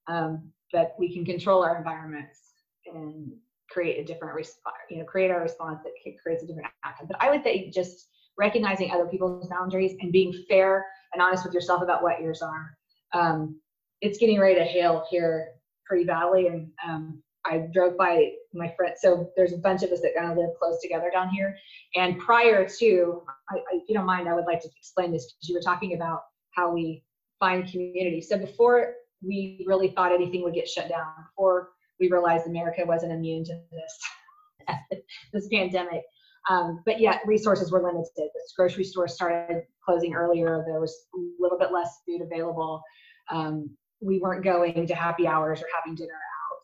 um, 0.07 0.51
but 0.71 0.95
we 0.97 1.13
can 1.13 1.25
control 1.25 1.63
our 1.63 1.77
environments 1.77 2.39
and 2.85 3.31
create 3.69 3.99
a 3.99 4.03
different 4.03 4.35
response, 4.35 4.75
you 4.89 4.97
know, 4.99 5.05
create 5.05 5.31
our 5.31 5.41
response 5.41 5.79
that 5.83 5.91
creates 6.23 6.43
a 6.43 6.47
different 6.47 6.67
outcome. 6.83 7.07
But 7.07 7.21
I 7.21 7.29
would 7.29 7.43
say 7.43 7.69
just 7.69 8.07
recognizing 8.37 8.91
other 8.91 9.05
people's 9.05 9.47
boundaries 9.49 9.95
and 10.01 10.11
being 10.11 10.33
fair 10.49 10.85
and 11.13 11.21
honest 11.21 11.45
with 11.45 11.53
yourself 11.53 11.81
about 11.81 12.01
what 12.01 12.21
yours 12.21 12.41
are. 12.41 12.77
Um, 13.13 13.59
it's 14.01 14.17
getting 14.17 14.39
ready 14.39 14.55
to 14.55 14.63
hail 14.63 15.05
here 15.09 15.49
pretty 15.91 16.05
badly. 16.05 16.47
And 16.47 16.71
um, 16.87 17.21
I 17.45 17.67
drove 17.73 17.97
by 17.97 18.31
my 18.53 18.73
friend. 18.77 18.93
So 18.97 19.29
there's 19.35 19.51
a 19.51 19.57
bunch 19.57 19.83
of 19.83 19.91
us 19.91 19.99
that 19.99 20.15
kind 20.17 20.31
of 20.31 20.37
live 20.37 20.51
close 20.57 20.81
together 20.81 21.11
down 21.11 21.27
here. 21.27 21.53
And 21.95 22.17
prior 22.17 22.65
to, 22.79 23.23
I, 23.49 23.55
I, 23.57 23.61
if 23.73 23.83
you 23.89 23.95
don't 23.95 24.05
mind, 24.05 24.29
I 24.29 24.33
would 24.33 24.45
like 24.45 24.61
to 24.61 24.69
explain 24.77 25.11
this 25.11 25.33
because 25.33 25.49
you 25.49 25.55
were 25.55 25.61
talking 25.61 25.93
about 25.93 26.21
how 26.51 26.71
we 26.71 27.03
find 27.41 27.69
community. 27.69 28.21
So 28.21 28.37
before 28.37 28.93
we 29.21 29.65
really 29.67 29.89
thought 29.89 30.13
anything 30.13 30.43
would 30.43 30.53
get 30.53 30.69
shut 30.69 30.87
down, 30.87 31.07
before 31.29 31.71
we 31.99 32.09
realized 32.09 32.47
America 32.47 32.83
wasn't 32.85 33.11
immune 33.11 33.43
to 33.43 33.59
this 33.69 35.01
this 35.33 35.49
pandemic. 35.51 36.03
Um, 36.49 36.81
but 36.85 37.01
yet 37.01 37.19
resources 37.25 37.69
were 37.69 37.83
limited. 37.83 38.29
Grocery 38.55 38.85
stores 38.85 39.13
started 39.13 39.63
closing 39.83 40.13
earlier. 40.13 40.63
There 40.65 40.79
was 40.79 40.95
a 41.13 41.17
little 41.37 41.59
bit 41.59 41.73
less 41.73 41.99
food 42.07 42.21
available. 42.21 42.81
Um, 43.29 43.75
we 44.01 44.19
weren't 44.19 44.43
going 44.43 44.87
to 44.87 44.95
happy 44.95 45.27
hours 45.27 45.61
or 45.61 45.67
having 45.75 45.95
dinner 45.95 46.13
out. 46.13 46.57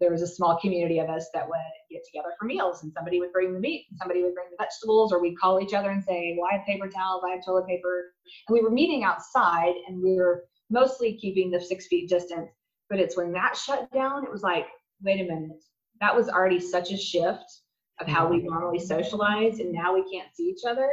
There 0.00 0.12
was 0.12 0.22
a 0.22 0.28
small 0.28 0.58
community 0.60 1.00
of 1.00 1.10
us 1.10 1.28
that 1.34 1.48
would 1.48 1.58
get 1.90 2.02
together 2.06 2.32
for 2.38 2.46
meals, 2.46 2.82
and 2.82 2.92
somebody 2.92 3.18
would 3.18 3.32
bring 3.32 3.52
the 3.52 3.58
meat, 3.58 3.86
and 3.90 3.98
somebody 3.98 4.22
would 4.22 4.34
bring 4.34 4.46
the 4.50 4.56
vegetables, 4.62 5.12
or 5.12 5.20
we'd 5.20 5.38
call 5.38 5.60
each 5.60 5.74
other 5.74 5.90
and 5.90 6.02
say, 6.02 6.36
"Well, 6.38 6.48
I 6.50 6.58
have 6.58 6.66
paper 6.66 6.88
towels, 6.88 7.24
I 7.26 7.30
have 7.30 7.44
toilet 7.44 7.66
paper," 7.66 8.14
and 8.46 8.54
we 8.54 8.62
were 8.62 8.70
meeting 8.70 9.02
outside, 9.02 9.74
and 9.88 10.00
we 10.00 10.14
were 10.14 10.44
mostly 10.70 11.14
keeping 11.14 11.50
the 11.50 11.60
six 11.60 11.88
feet 11.88 12.08
distance. 12.08 12.50
But 12.88 13.00
it's 13.00 13.16
when 13.16 13.32
that 13.32 13.56
shut 13.56 13.90
down, 13.92 14.24
it 14.24 14.30
was 14.30 14.42
like, 14.42 14.66
wait 15.02 15.20
a 15.20 15.24
minute, 15.24 15.62
that 16.00 16.14
was 16.14 16.28
already 16.28 16.60
such 16.60 16.92
a 16.92 16.96
shift 16.96 17.62
of 18.00 18.06
how 18.06 18.28
we 18.28 18.38
mm-hmm. 18.38 18.50
normally 18.50 18.78
socialize, 18.78 19.58
and 19.60 19.72
now 19.72 19.94
we 19.94 20.08
can't 20.10 20.34
see 20.34 20.44
each 20.44 20.64
other. 20.66 20.90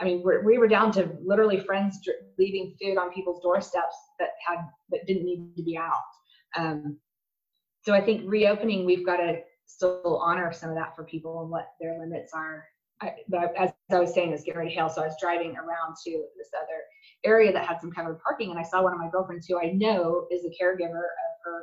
I 0.00 0.04
mean, 0.04 0.22
we're, 0.24 0.42
we 0.42 0.58
were 0.58 0.68
down 0.68 0.92
to 0.92 1.10
literally 1.22 1.60
friends 1.60 2.00
leaving 2.38 2.74
food 2.80 2.96
on 2.96 3.12
people's 3.12 3.42
doorsteps 3.42 3.96
that 4.18 4.30
had 4.46 4.58
that 4.90 5.06
didn't 5.06 5.24
need 5.24 5.54
to 5.56 5.62
be 5.62 5.76
out. 5.76 5.92
Um, 6.56 6.98
so 7.82 7.92
I 7.94 8.00
think 8.00 8.22
reopening, 8.26 8.86
we've 8.86 9.04
got 9.04 9.18
to 9.18 9.40
still 9.66 10.20
honor 10.22 10.52
some 10.52 10.70
of 10.70 10.76
that 10.76 10.96
for 10.96 11.04
people 11.04 11.42
and 11.42 11.50
what 11.50 11.68
their 11.80 11.98
limits 11.98 12.32
are. 12.34 12.64
I, 13.02 13.14
but 13.28 13.54
as 13.56 13.70
I 13.90 13.98
was 13.98 14.12
saying, 14.12 14.32
it's 14.32 14.42
getting 14.42 14.58
ready 14.58 14.70
to 14.70 14.76
hail, 14.76 14.90
so 14.90 15.02
I 15.02 15.06
was 15.06 15.16
driving 15.20 15.56
around 15.56 15.96
to 16.04 16.10
this 16.10 16.48
other 16.56 16.82
area 17.24 17.52
that 17.52 17.66
had 17.66 17.80
some 17.80 17.90
covered 17.90 18.18
parking, 18.20 18.50
and 18.50 18.58
I 18.58 18.62
saw 18.62 18.82
one 18.82 18.92
of 18.92 18.98
my 18.98 19.08
girlfriends 19.10 19.46
who 19.46 19.58
I 19.58 19.72
know 19.72 20.26
is 20.30 20.44
a 20.44 20.48
caregiver 20.62 20.98
of 20.98 21.32
her 21.44 21.62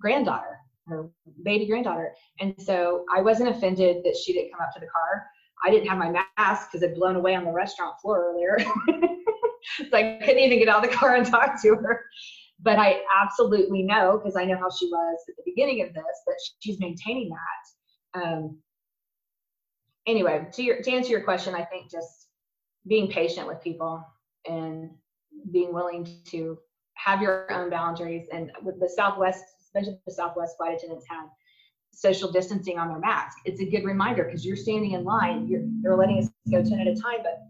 granddaughter. 0.00 0.58
her 0.86 1.10
baby 1.44 1.66
granddaughter. 1.66 2.14
And 2.40 2.54
so 2.58 3.04
I 3.14 3.20
wasn't 3.20 3.50
offended 3.50 4.04
that 4.04 4.16
she 4.16 4.32
didn't 4.32 4.52
come 4.52 4.62
up 4.62 4.72
to 4.74 4.80
the 4.80 4.86
car. 4.86 5.26
I 5.64 5.70
didn't 5.70 5.88
have 5.88 5.98
my 5.98 6.10
mask 6.10 6.70
because 6.70 6.82
it'd 6.82 6.96
blown 6.96 7.16
away 7.16 7.34
on 7.34 7.44
the 7.44 7.52
restaurant 7.52 7.94
floor 8.00 8.32
earlier. 8.32 8.58
so 9.90 9.96
I 9.96 10.18
couldn't 10.22 10.42
even 10.42 10.58
get 10.58 10.68
out 10.68 10.84
of 10.84 10.90
the 10.90 10.96
car 10.96 11.16
and 11.16 11.26
talk 11.26 11.60
to 11.62 11.74
her. 11.74 12.04
But 12.60 12.78
I 12.78 13.02
absolutely 13.22 13.82
know, 13.82 14.18
because 14.18 14.36
I 14.36 14.44
know 14.44 14.56
how 14.56 14.68
she 14.70 14.86
was 14.86 15.18
at 15.28 15.36
the 15.36 15.42
beginning 15.44 15.82
of 15.82 15.94
this, 15.94 16.04
that 16.26 16.36
she's 16.60 16.80
maintaining 16.80 17.30
that. 17.30 18.22
Um, 18.22 18.58
anyway, 20.06 20.46
to, 20.52 20.62
your, 20.62 20.82
to 20.82 20.90
answer 20.90 21.10
your 21.10 21.22
question, 21.22 21.54
I 21.54 21.64
think 21.64 21.90
just 21.90 22.28
being 22.86 23.08
patient 23.08 23.46
with 23.46 23.62
people 23.62 24.02
and 24.48 24.90
being 25.52 25.72
willing 25.72 26.08
to 26.26 26.58
have 26.94 27.22
your 27.22 27.50
own 27.52 27.70
boundaries. 27.70 28.26
And 28.32 28.50
with 28.62 28.80
the 28.80 28.88
Southwest, 28.88 29.44
especially 29.62 30.00
the 30.06 30.12
Southwest 30.12 30.56
flight 30.56 30.76
attendants 30.76 31.06
have 31.08 31.28
social 31.92 32.30
distancing 32.30 32.78
on 32.78 32.88
their 32.88 32.98
mask. 32.98 33.38
It's 33.44 33.60
a 33.60 33.64
good 33.64 33.84
reminder 33.84 34.24
because 34.24 34.44
you're 34.46 34.56
standing 34.56 34.92
in 34.92 35.04
line, 35.04 35.48
you're, 35.48 35.62
you're 35.82 35.96
letting 35.96 36.18
us 36.18 36.30
go 36.50 36.62
10 36.62 36.80
at 36.80 36.86
a 36.86 36.94
time, 36.94 37.20
but 37.22 37.40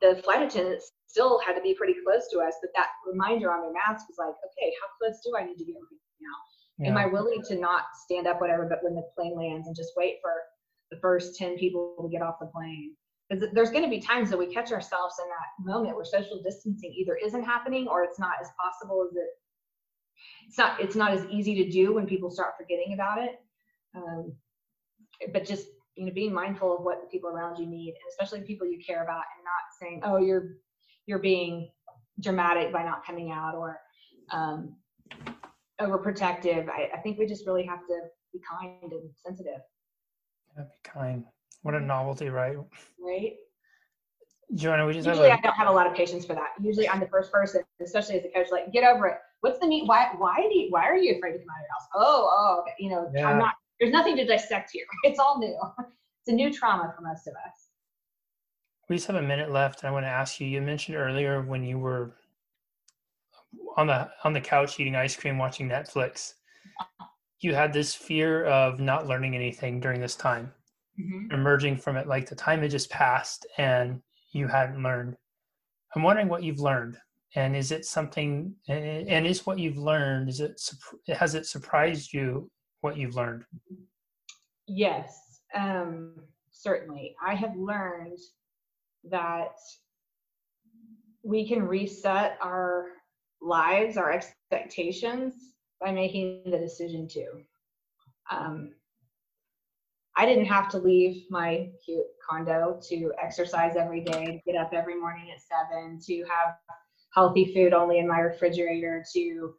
the 0.00 0.20
flight 0.22 0.42
attendants 0.42 0.92
still 1.06 1.40
had 1.40 1.54
to 1.54 1.62
be 1.62 1.74
pretty 1.74 1.94
close 2.04 2.28
to 2.32 2.38
us. 2.40 2.54
But 2.60 2.70
that 2.76 2.88
reminder 3.06 3.52
on 3.52 3.62
their 3.62 3.72
mask 3.72 4.06
was 4.08 4.18
like, 4.18 4.28
okay, 4.28 4.72
how 4.80 4.88
close 5.00 5.20
do 5.24 5.36
I 5.36 5.44
need 5.44 5.56
to 5.58 5.64
get 5.64 5.74
now? 6.20 6.28
Yeah. 6.78 6.90
Am 6.90 6.96
I 6.96 7.06
willing 7.06 7.42
to 7.48 7.56
not 7.56 7.84
stand 8.04 8.26
up, 8.26 8.40
whatever, 8.40 8.66
but 8.68 8.82
when 8.82 8.94
the 8.94 9.02
plane 9.16 9.36
lands 9.36 9.66
and 9.66 9.74
just 9.74 9.92
wait 9.96 10.18
for 10.22 10.32
the 10.90 10.98
first 11.00 11.36
10 11.36 11.58
people 11.58 11.96
to 12.02 12.08
get 12.08 12.22
off 12.22 12.36
the 12.40 12.46
plane? 12.46 12.94
Because 13.28 13.48
there's 13.52 13.70
going 13.70 13.84
to 13.84 13.90
be 13.90 14.00
times 14.00 14.30
that 14.30 14.38
we 14.38 14.46
catch 14.46 14.72
ourselves 14.72 15.16
in 15.22 15.28
that 15.28 15.72
moment 15.72 15.96
where 15.96 16.04
social 16.04 16.40
distancing 16.42 16.94
either 16.96 17.16
isn't 17.16 17.44
happening 17.44 17.86
or 17.88 18.02
it's 18.02 18.18
not 18.18 18.34
as 18.40 18.48
possible 18.58 19.06
as 19.08 19.14
it 19.16 19.28
it's 20.46 20.58
not 20.58 20.80
it's 20.80 20.96
not 20.96 21.12
as 21.12 21.24
easy 21.26 21.54
to 21.62 21.70
do 21.70 21.94
when 21.94 22.06
people 22.06 22.30
start 22.30 22.54
forgetting 22.58 22.94
about 22.94 23.22
it. 23.22 23.40
Um, 23.94 24.32
but 25.32 25.44
just 25.44 25.66
you 25.96 26.06
know 26.06 26.12
being 26.12 26.32
mindful 26.32 26.76
of 26.76 26.84
what 26.84 27.00
the 27.00 27.08
people 27.08 27.30
around 27.30 27.58
you 27.58 27.66
need 27.66 27.90
and 27.90 28.10
especially 28.10 28.40
the 28.40 28.46
people 28.46 28.66
you 28.66 28.78
care 28.84 29.02
about 29.02 29.22
and 29.36 29.44
not 29.44 29.64
saying 29.80 30.00
oh 30.04 30.18
you're 30.18 30.56
you're 31.06 31.18
being 31.18 31.70
dramatic 32.20 32.72
by 32.72 32.84
not 32.84 33.04
coming 33.04 33.30
out 33.32 33.54
or 33.54 33.80
um, 34.30 34.76
overprotective. 35.80 36.68
I, 36.68 36.90
I 36.94 36.98
think 36.98 37.18
we 37.18 37.26
just 37.26 37.46
really 37.46 37.64
have 37.64 37.86
to 37.86 38.00
be 38.32 38.40
kind 38.48 38.92
and 38.92 39.10
sensitive. 39.14 39.60
Yeah, 40.56 40.64
be 40.64 40.90
kind. 40.90 41.24
What 41.62 41.74
a 41.74 41.80
novelty 41.80 42.28
right? 42.28 42.56
Right 43.00 43.34
Joanna, 44.54 44.86
we 44.86 44.94
just 44.94 45.06
usually 45.06 45.28
a... 45.28 45.34
I 45.34 45.40
don't 45.40 45.54
have 45.54 45.68
a 45.68 45.72
lot 45.72 45.86
of 45.86 45.94
patience 45.94 46.24
for 46.24 46.34
that. 46.34 46.48
Usually 46.60 46.88
I'm 46.88 47.00
the 47.00 47.08
first 47.08 47.30
person, 47.30 47.62
especially 47.82 48.18
as 48.18 48.24
a 48.24 48.28
coach, 48.30 48.46
like 48.50 48.72
get 48.72 48.84
over 48.84 49.06
it. 49.06 49.16
What's 49.40 49.58
the 49.58 49.66
need? 49.66 49.86
Why 49.86 50.08
why 50.16 50.36
do 50.36 50.58
you, 50.58 50.68
why 50.70 50.88
are 50.88 50.96
you 50.96 51.16
afraid 51.16 51.32
to 51.32 51.38
come 51.38 51.48
out 51.50 51.60
of 51.60 51.62
your 51.62 51.70
house? 51.70 51.88
Oh 51.94 52.30
oh, 52.32 52.60
okay. 52.62 52.72
you 52.78 52.90
know 52.90 53.10
yeah. 53.14 53.28
I'm 53.28 53.38
not. 53.38 53.54
There's 53.78 53.92
nothing 53.92 54.16
to 54.16 54.26
dissect 54.26 54.70
here. 54.72 54.86
It's 55.04 55.18
all 55.18 55.38
new. 55.38 55.56
It's 55.78 56.28
a 56.28 56.32
new 56.32 56.52
trauma 56.52 56.92
for 56.96 57.02
most 57.02 57.26
of 57.26 57.34
us. 57.34 57.68
We 58.88 58.96
just 58.96 59.06
have 59.06 59.16
a 59.16 59.22
minute 59.22 59.50
left. 59.50 59.84
I 59.84 59.90
want 59.90 60.04
to 60.04 60.10
ask 60.10 60.40
you. 60.40 60.46
You 60.46 60.62
mentioned 60.62 60.96
earlier 60.96 61.42
when 61.42 61.62
you 61.62 61.78
were 61.78 62.14
on 63.76 63.86
the 63.86 64.10
on 64.24 64.32
the 64.32 64.40
couch 64.40 64.80
eating 64.80 64.96
ice 64.96 65.14
cream, 65.14 65.36
watching 65.36 65.68
Netflix. 65.68 66.34
You 67.40 67.54
had 67.54 67.72
this 67.72 67.94
fear 67.94 68.46
of 68.46 68.80
not 68.80 69.06
learning 69.06 69.36
anything 69.36 69.78
during 69.78 70.00
this 70.00 70.16
time, 70.16 70.52
mm-hmm. 70.98 71.32
emerging 71.32 71.76
from 71.76 71.96
it 71.96 72.08
like 72.08 72.28
the 72.28 72.34
time 72.34 72.62
had 72.62 72.70
just 72.70 72.90
passed 72.90 73.46
and 73.58 74.00
you 74.32 74.48
hadn't 74.48 74.82
learned. 74.82 75.16
I'm 75.94 76.02
wondering 76.02 76.28
what 76.28 76.42
you've 76.42 76.60
learned, 76.60 76.98
and 77.34 77.56
is 77.56 77.72
it 77.72 77.84
something? 77.84 78.54
And 78.68 79.26
is 79.26 79.46
what 79.46 79.58
you've 79.58 79.78
learned? 79.78 80.28
Is 80.28 80.40
it 80.40 80.60
has 81.08 81.34
it 81.34 81.46
surprised 81.46 82.12
you 82.12 82.50
what 82.80 82.96
you've 82.96 83.14
learned? 83.14 83.44
Yes, 84.66 85.40
um, 85.54 86.14
certainly. 86.50 87.14
I 87.26 87.34
have 87.34 87.56
learned 87.56 88.18
that 89.04 89.56
we 91.22 91.48
can 91.48 91.66
reset 91.66 92.38
our 92.42 92.86
lives, 93.40 93.96
our 93.96 94.12
expectations 94.12 95.34
by 95.80 95.92
making 95.92 96.42
the 96.44 96.58
decision 96.58 97.08
to. 97.08 97.26
Um, 98.30 98.72
I 100.18 100.26
didn't 100.26 100.46
have 100.46 100.68
to 100.70 100.78
leave 100.78 101.30
my 101.30 101.70
cute 101.84 102.04
condo 102.28 102.80
to 102.88 103.12
exercise 103.22 103.76
every 103.76 104.00
day, 104.00 104.24
to 104.24 104.52
get 104.52 104.60
up 104.60 104.72
every 104.74 104.98
morning 105.00 105.30
at 105.30 105.40
seven, 105.40 106.00
to 106.06 106.24
have 106.24 106.56
healthy 107.14 107.54
food 107.54 107.72
only 107.72 108.00
in 108.00 108.08
my 108.08 108.18
refrigerator, 108.18 109.04
to 109.14 109.54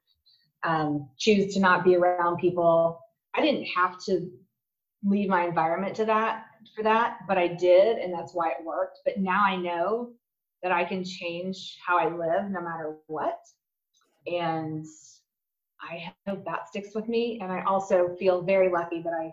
um, 0.63 1.09
choose 1.17 1.53
to 1.53 1.61
not 1.61 1.85
be 1.85 1.95
around 1.95 2.39
people. 2.39 2.99
I 3.33 3.41
didn't 3.41 3.67
have 3.73 4.03
to 4.07 4.29
leave 5.05 5.29
my 5.29 5.45
environment 5.45 5.95
to 5.95 6.05
that 6.05 6.47
for 6.75 6.83
that, 6.83 7.19
but 7.25 7.37
I 7.37 7.47
did, 7.47 7.97
and 7.97 8.13
that's 8.13 8.33
why 8.33 8.49
it 8.49 8.65
worked. 8.65 8.99
But 9.05 9.17
now 9.17 9.41
I 9.45 9.55
know 9.55 10.11
that 10.61 10.73
I 10.73 10.83
can 10.83 11.05
change 11.05 11.77
how 11.87 11.97
I 11.97 12.09
live 12.09 12.51
no 12.51 12.59
matter 12.59 12.97
what. 13.07 13.39
And 14.27 14.85
I 15.81 16.13
hope 16.27 16.43
that 16.43 16.67
sticks 16.67 16.93
with 16.93 17.07
me. 17.07 17.39
And 17.41 17.49
I 17.49 17.63
also 17.63 18.13
feel 18.19 18.41
very 18.41 18.69
lucky 18.69 19.01
that 19.01 19.13
I 19.13 19.31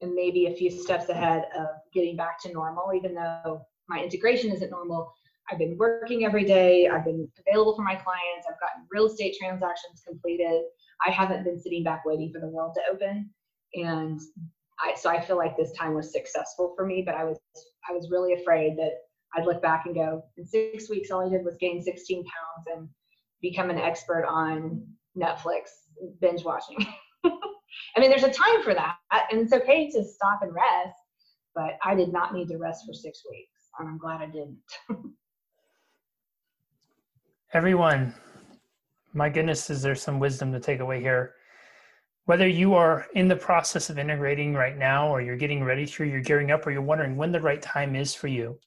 and 0.00 0.14
maybe 0.14 0.46
a 0.46 0.54
few 0.54 0.70
steps 0.70 1.08
ahead 1.08 1.44
of 1.56 1.66
getting 1.92 2.16
back 2.16 2.40
to 2.42 2.52
normal, 2.52 2.92
even 2.94 3.14
though 3.14 3.62
my 3.88 4.02
integration 4.02 4.50
isn't 4.50 4.70
normal. 4.70 5.12
I've 5.50 5.58
been 5.58 5.76
working 5.76 6.24
every 6.24 6.44
day. 6.44 6.88
I've 6.88 7.04
been 7.04 7.28
available 7.46 7.76
for 7.76 7.82
my 7.82 7.94
clients. 7.94 8.46
I've 8.48 8.60
gotten 8.60 8.86
real 8.90 9.06
estate 9.06 9.36
transactions 9.38 10.02
completed. 10.06 10.62
I 11.06 11.10
haven't 11.10 11.44
been 11.44 11.60
sitting 11.60 11.84
back 11.84 12.04
waiting 12.04 12.32
for 12.32 12.40
the 12.40 12.48
world 12.48 12.74
to 12.74 12.92
open. 12.92 13.30
And 13.74 14.20
I, 14.80 14.94
so 14.94 15.10
I 15.10 15.20
feel 15.20 15.36
like 15.36 15.56
this 15.56 15.72
time 15.72 15.94
was 15.94 16.12
successful 16.12 16.72
for 16.76 16.86
me, 16.86 17.02
but 17.04 17.14
I 17.14 17.24
was, 17.24 17.38
I 17.88 17.92
was 17.92 18.10
really 18.10 18.34
afraid 18.34 18.76
that 18.78 18.92
I'd 19.36 19.46
look 19.46 19.60
back 19.60 19.84
and 19.86 19.94
go, 19.94 20.24
in 20.36 20.46
six 20.46 20.88
weeks, 20.88 21.10
all 21.10 21.26
I 21.26 21.28
did 21.28 21.44
was 21.44 21.56
gain 21.56 21.82
16 21.82 22.24
pounds 22.24 22.78
and 22.78 22.88
become 23.42 23.68
an 23.68 23.78
expert 23.78 24.24
on 24.26 24.86
Netflix 25.16 25.70
binge 26.20 26.44
watching. 26.44 26.78
I 27.96 28.00
mean, 28.00 28.10
there's 28.10 28.24
a 28.24 28.30
time 28.30 28.62
for 28.62 28.74
that, 28.74 28.96
and 29.30 29.40
it's 29.40 29.52
okay 29.52 29.88
to 29.90 30.04
stop 30.04 30.40
and 30.42 30.52
rest, 30.52 30.98
but 31.54 31.78
I 31.84 31.94
did 31.94 32.12
not 32.12 32.34
need 32.34 32.48
to 32.48 32.58
rest 32.58 32.84
for 32.86 32.92
six 32.92 33.22
weeks, 33.30 33.68
and 33.78 33.88
I'm 33.88 33.98
glad 33.98 34.20
I 34.20 34.26
didn't. 34.26 34.58
Everyone, 37.52 38.12
my 39.12 39.28
goodness, 39.28 39.70
is 39.70 39.80
there 39.80 39.94
some 39.94 40.18
wisdom 40.18 40.52
to 40.52 40.58
take 40.58 40.80
away 40.80 41.00
here? 41.00 41.34
Whether 42.24 42.48
you 42.48 42.74
are 42.74 43.06
in 43.14 43.28
the 43.28 43.36
process 43.36 43.90
of 43.90 43.98
integrating 43.98 44.54
right 44.54 44.76
now, 44.76 45.08
or 45.08 45.20
you're 45.20 45.36
getting 45.36 45.62
ready 45.62 45.86
to, 45.86 46.04
you're 46.04 46.20
gearing 46.20 46.50
up, 46.50 46.66
or 46.66 46.72
you're 46.72 46.82
wondering 46.82 47.16
when 47.16 47.30
the 47.30 47.40
right 47.40 47.62
time 47.62 47.94
is 47.94 48.12
for 48.12 48.26
you, 48.26 48.58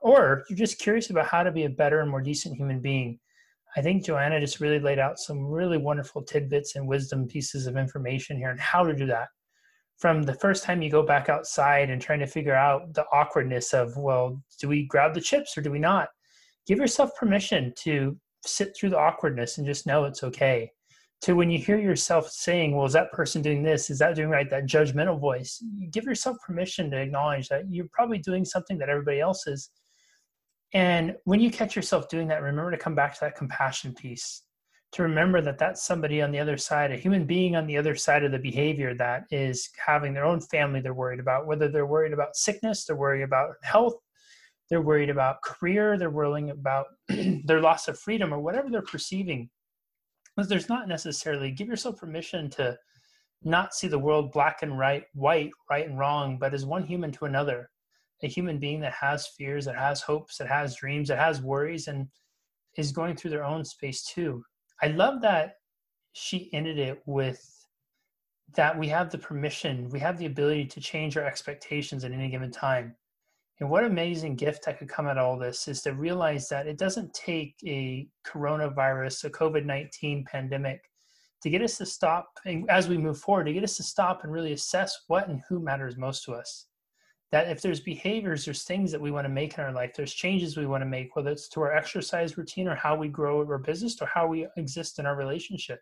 or 0.00 0.44
you're 0.48 0.56
just 0.56 0.78
curious 0.78 1.10
about 1.10 1.26
how 1.26 1.42
to 1.42 1.52
be 1.52 1.64
a 1.64 1.68
better 1.70 2.00
and 2.00 2.10
more 2.10 2.22
decent 2.22 2.56
human 2.56 2.80
being, 2.80 3.18
I 3.76 3.82
think 3.82 4.04
Joanna 4.04 4.40
just 4.40 4.60
really 4.60 4.80
laid 4.80 4.98
out 4.98 5.18
some 5.18 5.44
really 5.44 5.78
wonderful 5.78 6.22
tidbits 6.22 6.76
and 6.76 6.88
wisdom 6.88 7.26
pieces 7.26 7.66
of 7.66 7.76
information 7.76 8.36
here 8.36 8.50
on 8.50 8.58
how 8.58 8.84
to 8.84 8.94
do 8.94 9.06
that. 9.06 9.28
From 9.98 10.22
the 10.22 10.34
first 10.34 10.64
time 10.64 10.80
you 10.80 10.90
go 10.90 11.02
back 11.02 11.28
outside 11.28 11.90
and 11.90 12.00
trying 12.00 12.20
to 12.20 12.26
figure 12.26 12.54
out 12.54 12.94
the 12.94 13.04
awkwardness 13.12 13.74
of, 13.74 13.96
well, 13.96 14.42
do 14.60 14.68
we 14.68 14.86
grab 14.86 15.12
the 15.12 15.20
chips 15.20 15.58
or 15.58 15.60
do 15.60 15.70
we 15.70 15.78
not? 15.78 16.08
Give 16.66 16.78
yourself 16.78 17.14
permission 17.16 17.72
to 17.78 18.16
sit 18.46 18.76
through 18.76 18.90
the 18.90 18.98
awkwardness 18.98 19.58
and 19.58 19.66
just 19.66 19.86
know 19.86 20.04
it's 20.04 20.22
okay. 20.22 20.70
To 21.22 21.34
when 21.34 21.50
you 21.50 21.58
hear 21.58 21.78
yourself 21.78 22.30
saying, 22.30 22.76
well, 22.76 22.86
is 22.86 22.92
that 22.92 23.10
person 23.10 23.42
doing 23.42 23.64
this? 23.64 23.90
Is 23.90 23.98
that 23.98 24.14
doing 24.14 24.28
right? 24.28 24.48
That 24.48 24.66
judgmental 24.66 25.18
voice, 25.18 25.62
give 25.90 26.04
yourself 26.04 26.36
permission 26.46 26.90
to 26.92 27.00
acknowledge 27.00 27.48
that 27.48 27.64
you're 27.68 27.88
probably 27.92 28.18
doing 28.18 28.44
something 28.44 28.78
that 28.78 28.88
everybody 28.88 29.18
else 29.18 29.48
is 29.48 29.70
and 30.74 31.16
when 31.24 31.40
you 31.40 31.50
catch 31.50 31.74
yourself 31.74 32.08
doing 32.08 32.28
that, 32.28 32.42
remember 32.42 32.70
to 32.70 32.76
come 32.76 32.94
back 32.94 33.14
to 33.14 33.20
that 33.20 33.36
compassion 33.36 33.94
piece, 33.94 34.42
to 34.92 35.02
remember 35.02 35.40
that 35.40 35.58
that's 35.58 35.82
somebody 35.82 36.20
on 36.20 36.30
the 36.30 36.38
other 36.38 36.56
side, 36.56 36.92
a 36.92 36.96
human 36.96 37.24
being 37.24 37.56
on 37.56 37.66
the 37.66 37.76
other 37.76 37.94
side 37.94 38.24
of 38.24 38.32
the 38.32 38.38
behavior 38.38 38.94
that 38.94 39.24
is 39.30 39.70
having 39.84 40.12
their 40.12 40.24
own 40.24 40.40
family 40.40 40.80
they're 40.80 40.94
worried 40.94 41.20
about, 41.20 41.46
whether 41.46 41.68
they're 41.68 41.86
worried 41.86 42.12
about 42.12 42.36
sickness, 42.36 42.84
they're 42.84 42.96
worried 42.96 43.22
about 43.22 43.54
health, 43.62 43.96
they're 44.68 44.82
worried 44.82 45.10
about 45.10 45.42
career, 45.42 45.96
they're 45.96 46.10
worrying 46.10 46.50
about 46.50 46.86
their 47.44 47.60
loss 47.60 47.88
of 47.88 47.98
freedom 47.98 48.32
or 48.32 48.40
whatever 48.40 48.68
they're 48.68 48.82
perceiving. 48.82 49.48
Because 50.36 50.48
there's 50.48 50.68
not 50.68 50.86
necessarily, 50.86 51.50
give 51.50 51.68
yourself 51.68 51.96
permission 51.96 52.50
to 52.50 52.76
not 53.42 53.74
see 53.74 53.88
the 53.88 53.98
world 53.98 54.32
black 54.32 54.62
and 54.62 54.78
right, 54.78 55.04
white, 55.14 55.50
right 55.70 55.88
and 55.88 55.98
wrong, 55.98 56.38
but 56.38 56.54
as 56.54 56.66
one 56.66 56.84
human 56.84 57.10
to 57.12 57.24
another 57.24 57.70
a 58.22 58.28
human 58.28 58.58
being 58.58 58.80
that 58.80 58.92
has 58.92 59.28
fears, 59.28 59.64
that 59.64 59.76
has 59.76 60.00
hopes, 60.00 60.38
that 60.38 60.48
has 60.48 60.76
dreams, 60.76 61.08
that 61.08 61.18
has 61.18 61.40
worries, 61.40 61.88
and 61.88 62.08
is 62.76 62.92
going 62.92 63.16
through 63.16 63.30
their 63.30 63.44
own 63.44 63.64
space 63.64 64.04
too. 64.04 64.42
I 64.82 64.88
love 64.88 65.20
that 65.22 65.54
she 66.12 66.50
ended 66.52 66.78
it 66.78 67.02
with 67.06 67.42
that 68.56 68.78
we 68.78 68.88
have 68.88 69.10
the 69.10 69.18
permission, 69.18 69.90
we 69.90 69.98
have 70.00 70.18
the 70.18 70.26
ability 70.26 70.64
to 70.64 70.80
change 70.80 71.16
our 71.16 71.24
expectations 71.24 72.04
at 72.04 72.12
any 72.12 72.30
given 72.30 72.50
time. 72.50 72.96
And 73.60 73.68
what 73.68 73.84
amazing 73.84 74.36
gift 74.36 74.64
that 74.64 74.78
could 74.78 74.88
come 74.88 75.06
out 75.06 75.18
of 75.18 75.24
all 75.26 75.38
this 75.38 75.68
is 75.68 75.82
to 75.82 75.92
realize 75.92 76.48
that 76.48 76.66
it 76.66 76.78
doesn't 76.78 77.12
take 77.12 77.56
a 77.66 78.08
coronavirus, 78.26 79.24
a 79.24 79.30
COVID 79.30 79.64
19 79.64 80.24
pandemic 80.30 80.80
to 81.42 81.50
get 81.50 81.62
us 81.62 81.78
to 81.78 81.86
stop, 81.86 82.30
and 82.46 82.68
as 82.70 82.88
we 82.88 82.98
move 82.98 83.18
forward, 83.18 83.44
to 83.44 83.52
get 83.52 83.64
us 83.64 83.76
to 83.76 83.82
stop 83.82 84.24
and 84.24 84.32
really 84.32 84.52
assess 84.52 85.04
what 85.06 85.28
and 85.28 85.42
who 85.48 85.60
matters 85.60 85.96
most 85.96 86.24
to 86.24 86.32
us. 86.32 86.66
That 87.30 87.48
if 87.50 87.60
there's 87.60 87.80
behaviors, 87.80 88.44
there's 88.44 88.62
things 88.62 88.90
that 88.92 89.00
we 89.00 89.10
want 89.10 89.26
to 89.26 89.32
make 89.32 89.58
in 89.58 89.64
our 89.64 89.72
life, 89.72 89.92
there's 89.94 90.14
changes 90.14 90.56
we 90.56 90.66
want 90.66 90.80
to 90.80 90.88
make, 90.88 91.14
whether 91.14 91.30
it's 91.30 91.48
to 91.50 91.60
our 91.60 91.74
exercise 91.74 92.38
routine 92.38 92.68
or 92.68 92.74
how 92.74 92.96
we 92.96 93.08
grow 93.08 93.40
our 93.40 93.58
business 93.58 94.00
or 94.00 94.06
how 94.06 94.26
we 94.26 94.46
exist 94.56 94.98
in 94.98 95.04
our 95.04 95.16
relationship, 95.16 95.80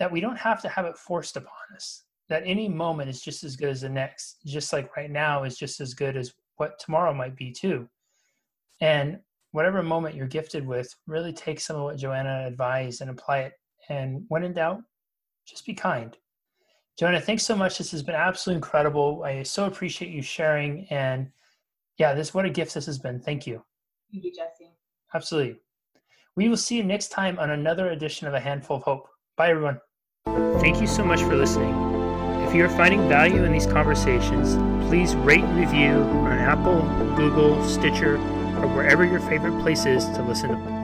that 0.00 0.10
we 0.10 0.20
don't 0.20 0.38
have 0.38 0.60
to 0.62 0.68
have 0.68 0.86
it 0.86 0.98
forced 0.98 1.36
upon 1.36 1.76
us. 1.76 2.04
That 2.28 2.42
any 2.46 2.68
moment 2.68 3.10
is 3.10 3.20
just 3.20 3.44
as 3.44 3.54
good 3.54 3.68
as 3.68 3.82
the 3.82 3.88
next, 3.88 4.38
just 4.44 4.72
like 4.72 4.96
right 4.96 5.10
now 5.10 5.44
is 5.44 5.56
just 5.56 5.80
as 5.80 5.94
good 5.94 6.16
as 6.16 6.34
what 6.56 6.78
tomorrow 6.78 7.14
might 7.14 7.36
be 7.36 7.52
too. 7.52 7.88
And 8.80 9.20
whatever 9.52 9.82
moment 9.82 10.14
you're 10.14 10.26
gifted 10.26 10.66
with, 10.66 10.94
really 11.06 11.32
take 11.32 11.60
some 11.60 11.76
of 11.76 11.82
what 11.82 11.96
Joanna 11.96 12.44
advised 12.46 13.00
and 13.00 13.10
apply 13.10 13.40
it. 13.40 13.52
And 13.88 14.24
when 14.28 14.44
in 14.44 14.52
doubt, 14.52 14.82
just 15.46 15.66
be 15.66 15.74
kind. 15.74 16.16
JoAnna, 17.00 17.22
thanks 17.22 17.44
so 17.44 17.56
much. 17.56 17.78
This 17.78 17.90
has 17.92 18.02
been 18.02 18.14
absolutely 18.14 18.56
incredible. 18.56 19.22
I 19.24 19.42
so 19.42 19.64
appreciate 19.64 20.10
you 20.10 20.20
sharing. 20.20 20.86
And 20.90 21.30
yeah, 21.96 22.12
this 22.12 22.34
what 22.34 22.44
a 22.44 22.50
gift 22.50 22.74
this 22.74 22.84
has 22.86 22.98
been. 22.98 23.18
Thank 23.18 23.46
you. 23.46 23.64
Thank 24.12 24.24
you, 24.24 24.32
Jesse. 24.32 24.70
Absolutely. 25.14 25.56
We 26.36 26.48
will 26.48 26.58
see 26.58 26.76
you 26.76 26.84
next 26.84 27.08
time 27.08 27.38
on 27.38 27.50
another 27.50 27.90
edition 27.90 28.28
of 28.28 28.34
A 28.34 28.40
Handful 28.40 28.76
of 28.76 28.82
Hope. 28.82 29.08
Bye, 29.36 29.50
everyone. 29.50 29.80
Thank 30.60 30.80
you 30.80 30.86
so 30.86 31.02
much 31.02 31.20
for 31.20 31.34
listening. 31.34 31.74
If 32.46 32.54
you 32.54 32.64
are 32.64 32.68
finding 32.68 33.08
value 33.08 33.44
in 33.44 33.52
these 33.52 33.66
conversations, 33.66 34.56
please 34.88 35.14
rate 35.16 35.44
and 35.44 35.58
review 35.58 36.02
on 36.02 36.38
Apple, 36.38 36.82
Google, 37.16 37.66
Stitcher, 37.66 38.16
or 38.16 38.68
wherever 38.68 39.04
your 39.04 39.20
favorite 39.20 39.58
place 39.62 39.86
is 39.86 40.04
to 40.04 40.22
listen 40.22 40.50
to 40.50 40.79